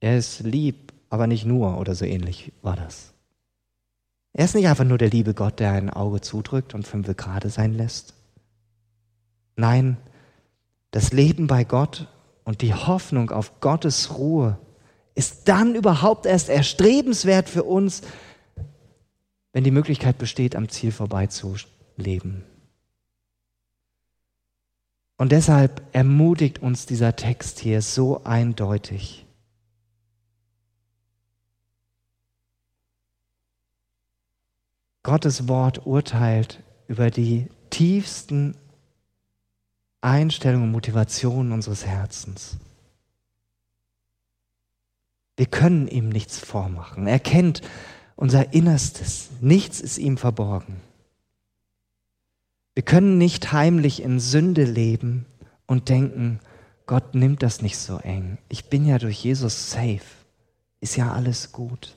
er 0.00 0.16
ist 0.16 0.40
lieb, 0.40 0.94
aber 1.10 1.26
nicht 1.26 1.44
nur, 1.44 1.78
oder 1.78 1.94
so 1.94 2.06
ähnlich 2.06 2.52
war 2.62 2.76
das. 2.76 3.12
Er 4.32 4.46
ist 4.46 4.54
nicht 4.54 4.68
einfach 4.68 4.84
nur 4.84 4.98
der 4.98 5.10
liebe 5.10 5.34
Gott, 5.34 5.60
der 5.60 5.72
ein 5.72 5.90
Auge 5.90 6.22
zudrückt 6.22 6.74
und 6.74 6.86
fünf 6.86 7.14
gerade 7.16 7.50
sein 7.50 7.74
lässt. 7.74 8.14
Nein, 9.56 9.98
das 10.90 11.12
Leben 11.12 11.46
bei 11.46 11.64
Gott 11.64 12.08
und 12.44 12.62
die 12.62 12.74
Hoffnung 12.74 13.30
auf 13.30 13.60
Gottes 13.60 14.16
Ruhe 14.16 14.58
ist 15.14 15.48
dann 15.48 15.74
überhaupt 15.74 16.26
erst 16.26 16.48
erstrebenswert 16.48 17.48
für 17.48 17.64
uns, 17.64 18.02
wenn 19.52 19.64
die 19.64 19.70
Möglichkeit 19.70 20.18
besteht, 20.18 20.54
am 20.54 20.68
Ziel 20.68 20.92
vorbeizuleben. 20.92 22.44
Und 25.16 25.32
deshalb 25.32 25.82
ermutigt 25.92 26.60
uns 26.62 26.86
dieser 26.86 27.14
Text 27.16 27.58
hier 27.58 27.82
so 27.82 28.24
eindeutig. 28.24 29.26
Gottes 35.02 35.48
Wort 35.48 35.86
urteilt 35.86 36.62
über 36.88 37.10
die 37.10 37.48
tiefsten 37.70 38.56
Einstellungen 40.00 40.68
und 40.68 40.72
Motivationen 40.72 41.52
unseres 41.52 41.84
Herzens. 41.84 42.56
Wir 45.40 45.46
können 45.46 45.88
ihm 45.88 46.10
nichts 46.10 46.38
vormachen. 46.38 47.06
Er 47.06 47.18
kennt 47.18 47.62
unser 48.14 48.52
Innerstes. 48.52 49.30
Nichts 49.40 49.80
ist 49.80 49.96
ihm 49.96 50.18
verborgen. 50.18 50.82
Wir 52.74 52.82
können 52.82 53.16
nicht 53.16 53.50
heimlich 53.50 54.02
in 54.02 54.20
Sünde 54.20 54.64
leben 54.64 55.24
und 55.64 55.88
denken, 55.88 56.40
Gott 56.84 57.14
nimmt 57.14 57.42
das 57.42 57.62
nicht 57.62 57.78
so 57.78 57.96
eng. 57.96 58.36
Ich 58.50 58.66
bin 58.66 58.84
ja 58.84 58.98
durch 58.98 59.24
Jesus 59.24 59.70
safe. 59.70 60.04
Ist 60.82 60.96
ja 60.96 61.10
alles 61.10 61.52
gut. 61.52 61.96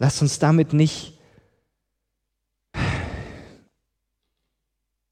Lasst 0.00 0.22
uns 0.22 0.40
damit 0.40 0.72
nicht 0.72 1.20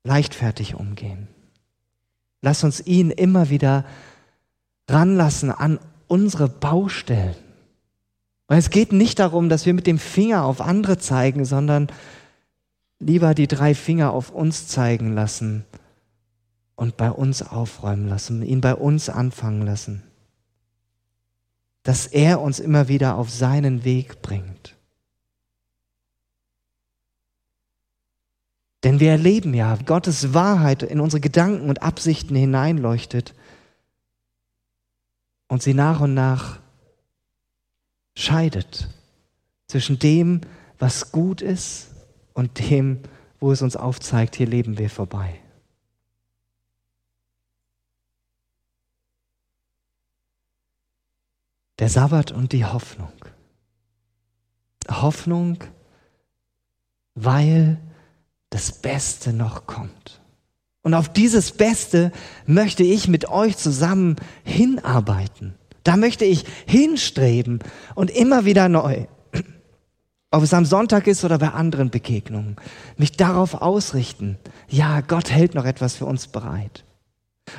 leichtfertig 0.03 0.75
umgehen. 0.75 1.29
Lass 2.43 2.65
uns 2.65 2.85
ihn 2.85 3.13
immer 3.13 3.49
wieder 3.49 3.85
ranlassen 4.93 5.51
an 5.51 5.79
unsere 6.07 6.49
Baustellen. 6.49 7.37
Weil 8.47 8.59
es 8.59 8.71
geht 8.71 8.93
nicht 8.93 9.19
darum, 9.21 9.49
dass 9.49 9.65
wir 9.65 9.75
mit 9.75 9.87
dem 9.87 9.99
Finger 9.99 10.45
auf 10.45 10.61
andere 10.61 10.99
zeigen, 10.99 11.45
sondern 11.45 11.89
lieber 12.99 13.35
die 13.35 13.47
drei 13.47 13.75
Finger 13.75 14.13
auf 14.13 14.31
uns 14.31 14.67
zeigen 14.67 15.15
lassen 15.15 15.65
und 16.75 16.97
bei 16.97 17.11
uns 17.11 17.43
aufräumen 17.43 18.09
lassen, 18.09 18.43
ihn 18.43 18.61
bei 18.61 18.75
uns 18.75 19.09
anfangen 19.09 19.63
lassen. 19.63 20.03
Dass 21.83 22.07
er 22.07 22.41
uns 22.41 22.59
immer 22.59 22.89
wieder 22.89 23.17
auf 23.17 23.31
seinen 23.31 23.85
Weg 23.85 24.21
bringt. 24.21 24.77
Denn 28.83 28.99
wir 28.99 29.11
erleben 29.11 29.55
ja, 29.55 29.79
wie 29.79 29.85
Gottes 29.85 30.33
Wahrheit 30.33 30.83
in 30.83 31.01
unsere 31.01 31.21
Gedanken 31.21 31.69
und 31.69 31.83
Absichten 31.83 32.35
hineinleuchtet 32.35 33.35
und 35.51 35.65
sie 35.65 35.75
nach 35.75 36.01
und 36.01 36.15
nach 36.15 36.61
scheidet 38.15 38.89
zwischen 39.67 39.99
dem, 39.99 40.43
was 40.79 41.11
gut 41.11 41.43
ist 41.43 41.91
und 42.35 42.71
dem, 42.71 43.03
wo 43.41 43.51
es 43.51 43.61
uns 43.61 43.75
aufzeigt, 43.75 44.37
hier 44.37 44.47
leben 44.47 44.79
wir 44.79 44.89
vorbei. 44.89 45.41
Der 51.81 51.89
Sabbat 51.89 52.31
und 52.31 52.53
die 52.53 52.65
Hoffnung. 52.65 53.13
Hoffnung, 54.89 55.65
weil 57.17 57.81
das 58.51 58.81
Beste 58.81 59.33
noch 59.33 59.67
kommt. 59.67 60.20
Und 60.83 60.95
auf 60.95 61.09
dieses 61.11 61.53
Beste 61.53 62.11
möchte 62.47 62.83
ich 62.83 63.09
mit 63.09 63.29
euch 63.29 63.57
zusammen 63.57 64.17
hinarbeiten. 64.45 65.55
Da 65.85 65.97
möchte 65.97 66.25
ich 66.25 66.45
hinstreben 66.67 67.61
und 67.95 68.11
immer 68.11 68.45
wieder 68.45 68.69
neu, 68.69 69.07
ob 70.31 70.43
es 70.43 70.55
am 70.55 70.65
Sonntag 70.65 71.07
ist 71.07 71.25
oder 71.25 71.39
bei 71.39 71.49
anderen 71.49 71.91
Begegnungen, 71.91 72.57
mich 72.97 73.13
darauf 73.13 73.55
ausrichten. 73.55 74.39
Ja, 74.69 75.01
Gott 75.01 75.31
hält 75.31 75.55
noch 75.55 75.65
etwas 75.65 75.97
für 75.97 76.07
uns 76.07 76.29
bereit. 76.29 76.85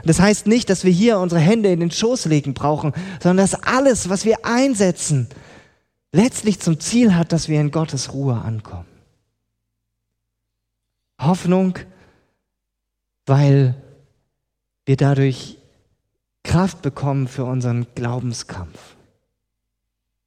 Das 0.06 0.20
heißt 0.20 0.48
nicht, 0.48 0.70
dass 0.70 0.84
wir 0.84 0.92
hier 0.92 1.20
unsere 1.20 1.42
Hände 1.42 1.72
in 1.72 1.82
den 1.82 1.92
Schoß 1.92 2.26
legen 2.26 2.54
brauchen, 2.54 2.94
sondern 3.22 3.46
dass 3.46 3.62
alles, 3.62 4.10
was 4.10 4.26
wir 4.26 4.46
einsetzen, 4.46 5.28
letztlich 6.12 6.60
zum 6.60 6.80
Ziel 6.80 7.16
hat, 7.16 7.34
dass 7.34 7.50
wir 7.50 7.60
in 7.60 7.72
Gottes 7.72 8.14
Ruhe 8.14 8.36
ankommen. 8.36 8.86
Hoffnung 11.20 11.78
weil 13.32 13.76
wir 14.84 14.98
dadurch 14.98 15.58
Kraft 16.44 16.82
bekommen 16.82 17.30
für 17.30 17.46
unseren 17.46 17.88
Glaubenskampf. 17.96 18.98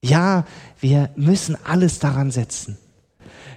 Ja, 0.03 0.47
wir 0.81 1.11
müssen 1.15 1.55
alles 1.67 1.99
daran 1.99 2.31
setzen. 2.31 2.79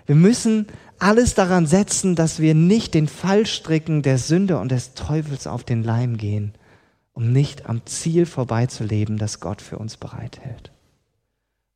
Wir 0.06 0.16
müssen 0.16 0.68
alles 1.00 1.34
daran 1.34 1.66
setzen, 1.66 2.14
dass 2.14 2.41
wir 2.41 2.56
nicht 2.56 2.93
den 2.93 3.08
Fallstricken 3.08 4.02
der 4.02 4.18
Sünde 4.18 4.60
und 4.60 4.70
des 4.70 4.95
Teufels 4.95 5.48
auf 5.48 5.64
den 5.64 5.82
Leim 5.82 6.18
gehen, 6.18 6.54
um 7.14 7.32
nicht 7.32 7.68
am 7.68 7.86
Ziel 7.86 8.26
vorbeizuleben, 8.26 9.18
das 9.18 9.39
Gott 9.39 9.62
für 9.62 9.78
uns 9.78 9.95
bereithält. 9.95 10.74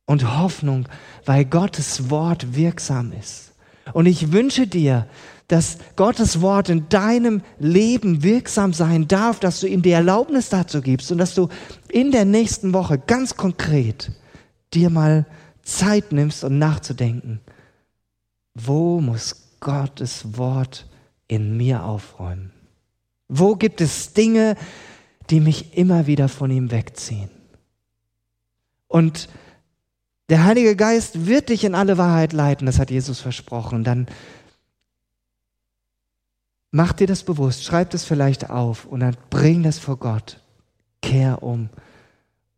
Und 0.04 0.36
Hoffnung, 0.36 0.86
weil 1.24 1.46
Gottes 1.46 2.10
Wort 2.10 2.54
wirksam 2.54 3.12
ist. 3.18 3.51
Und 3.92 4.06
ich 4.06 4.32
wünsche 4.32 4.66
dir, 4.66 5.06
dass 5.48 5.78
Gottes 5.96 6.40
Wort 6.40 6.68
in 6.68 6.88
deinem 6.88 7.42
Leben 7.58 8.22
wirksam 8.22 8.72
sein 8.72 9.08
darf, 9.08 9.40
dass 9.40 9.60
du 9.60 9.66
ihm 9.66 9.82
die 9.82 9.90
Erlaubnis 9.90 10.48
dazu 10.48 10.80
gibst 10.80 11.12
und 11.12 11.18
dass 11.18 11.34
du 11.34 11.48
in 11.88 12.10
der 12.10 12.24
nächsten 12.24 12.72
Woche 12.72 12.98
ganz 12.98 13.36
konkret 13.36 14.12
dir 14.72 14.88
mal 14.88 15.26
Zeit 15.62 16.12
nimmst 16.12 16.44
um 16.44 16.58
nachzudenken, 16.58 17.40
wo 18.54 19.00
muss 19.00 19.48
Gottes 19.60 20.38
Wort 20.38 20.86
in 21.28 21.56
mir 21.56 21.84
aufräumen? 21.84 22.52
Wo 23.28 23.56
gibt 23.56 23.80
es 23.80 24.12
Dinge, 24.12 24.56
die 25.30 25.40
mich 25.40 25.76
immer 25.76 26.06
wieder 26.06 26.28
von 26.28 26.50
ihm 26.50 26.70
wegziehen. 26.70 27.30
Und 28.86 29.28
der 30.32 30.44
Heilige 30.44 30.76
Geist 30.76 31.26
wird 31.26 31.50
dich 31.50 31.62
in 31.62 31.74
alle 31.74 31.98
Wahrheit 31.98 32.32
leiten, 32.32 32.64
das 32.64 32.78
hat 32.78 32.90
Jesus 32.90 33.20
versprochen. 33.20 33.84
Dann 33.84 34.06
mach 36.70 36.94
dir 36.94 37.06
das 37.06 37.22
bewusst, 37.22 37.64
schreib 37.64 37.90
das 37.90 38.04
vielleicht 38.04 38.48
auf 38.48 38.86
und 38.86 39.00
dann 39.00 39.14
bring 39.28 39.62
das 39.62 39.78
vor 39.78 39.98
Gott. 39.98 40.40
Kehr 41.02 41.42
um 41.42 41.68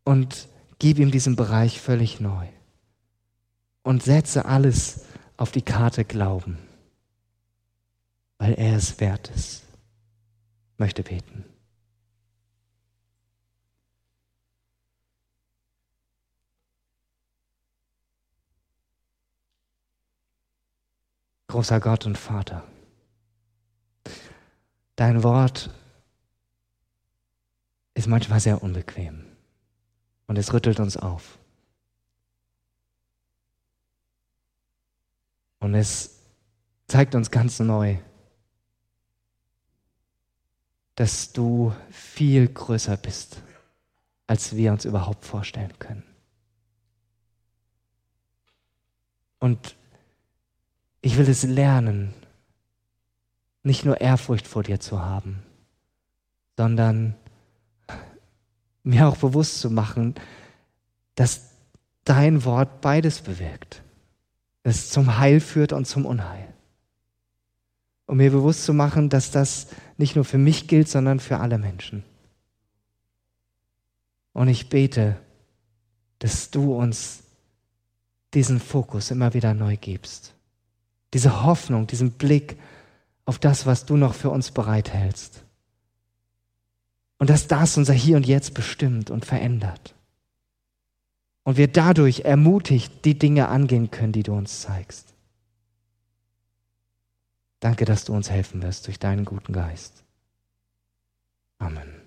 und 0.05 0.47
gib 0.79 1.01
ihm 1.01 1.11
diesen 1.11 1.35
Bereich 1.35 1.81
völlig 1.81 2.21
neu. 2.21 2.47
Und 3.83 4.05
setze 4.05 4.45
alles 4.45 5.07
auf 5.37 5.51
die 5.51 5.63
Karte 5.63 6.05
Glauben, 6.05 6.59
weil 8.39 8.55
er 8.55 8.77
es 8.77 9.01
wert 9.01 9.33
ist. 9.35 9.65
Möchte 10.79 11.03
beten. 11.03 11.45
Großer 21.55 21.79
Gott 21.79 22.05
und 22.05 22.19
Vater, 22.19 22.65
dein 24.97 25.23
Wort 25.23 25.71
ist 27.95 28.09
manchmal 28.09 28.41
sehr 28.41 28.61
unbequem 28.61 29.25
und 30.27 30.37
es 30.37 30.53
rüttelt 30.53 30.81
uns 30.81 30.97
auf. 30.97 31.39
Und 35.61 35.77
es 35.77 36.19
zeigt 36.89 37.15
uns 37.15 37.31
ganz 37.31 37.61
neu, 37.61 37.99
dass 40.97 41.33
du 41.33 41.73
viel 41.89 42.49
größer 42.49 42.97
bist, 42.97 43.41
als 44.27 44.57
wir 44.57 44.73
uns 44.73 44.85
überhaupt 44.85 45.25
vorstellen 45.25 45.79
können. 45.79 46.03
Und 49.39 49.77
ich 51.05 51.19
will 51.19 51.29
es 51.29 51.43
lernen, 51.43 52.15
nicht 53.63 53.85
nur 53.85 54.01
Ehrfurcht 54.01 54.47
vor 54.47 54.63
dir 54.63 54.81
zu 54.81 55.03
haben, 55.03 55.43
sondern 56.57 57.15
mir 58.85 59.07
auch 59.07 59.19
bewusst 59.19 59.61
zu 59.61 59.69
machen, 59.69 60.15
dass 61.15 61.51
dein 62.05 62.47
Wort 62.47 62.81
beides 62.81 63.21
bewirkt. 63.21 63.83
Es 64.63 64.89
zum 64.89 65.19
Heil 65.19 65.41
führt 65.41 65.75
und 65.75 65.85
zum 65.87 66.07
Unheil. 66.07 66.49
Um 68.07 68.17
mir 68.17 68.31
bewusst 68.31 68.65
zu 68.65 68.73
machen, 68.73 69.11
dass 69.11 69.31
das 69.31 69.69
nicht 69.99 70.17
nur 70.17 70.25
für 70.25 70.39
mich 70.39 70.69
gilt, 70.69 70.89
sondern 70.89 71.21
für 71.21 71.39
alle 71.39 71.59
Menschen. 71.59 72.03
Und 74.33 74.49
ich 74.49 74.71
bete, 74.71 75.21
dass 76.19 76.51
du 76.51 76.75
uns 76.75 77.25
diesen 78.33 78.59
Fokus 78.59 79.11
immer 79.11 79.35
wieder 79.35 79.53
neu 79.53 79.77
gibst 79.77 80.34
diese 81.15 81.45
Hoffnung, 81.45 81.87
diesen 81.87 82.13
Blick 82.13 82.59
auf 83.25 83.39
das, 83.39 83.65
was 83.65 83.87
du 83.87 83.97
noch 83.97 84.15
für 84.15 84.31
uns 84.31 84.51
bereithältst. 84.51 85.45
Und 87.19 87.31
dass 87.31 87.47
das 87.47 87.79
unser 87.79 87.95
Hier 87.95 88.17
und 88.17 88.27
Jetzt 88.27 88.53
bestimmt 88.53 89.11
und 89.11 89.25
verändert. 89.25 89.95
Und 91.45 91.57
wir 91.57 91.69
dadurch 91.69 92.21
ermutigt 92.21 93.05
die 93.05 93.19
Dinge 93.19 93.49
angehen 93.49 93.91
können, 93.91 94.13
die 94.13 94.23
du 94.23 94.35
uns 94.35 94.61
zeigst. 94.61 95.15
Danke, 97.61 97.85
dass 97.85 98.05
du 98.05 98.13
uns 98.13 98.31
helfen 98.31 98.63
wirst 98.63 98.87
durch 98.87 98.99
deinen 98.99 99.25
guten 99.25 99.53
Geist. 99.53 100.05
Amen. 101.59 102.04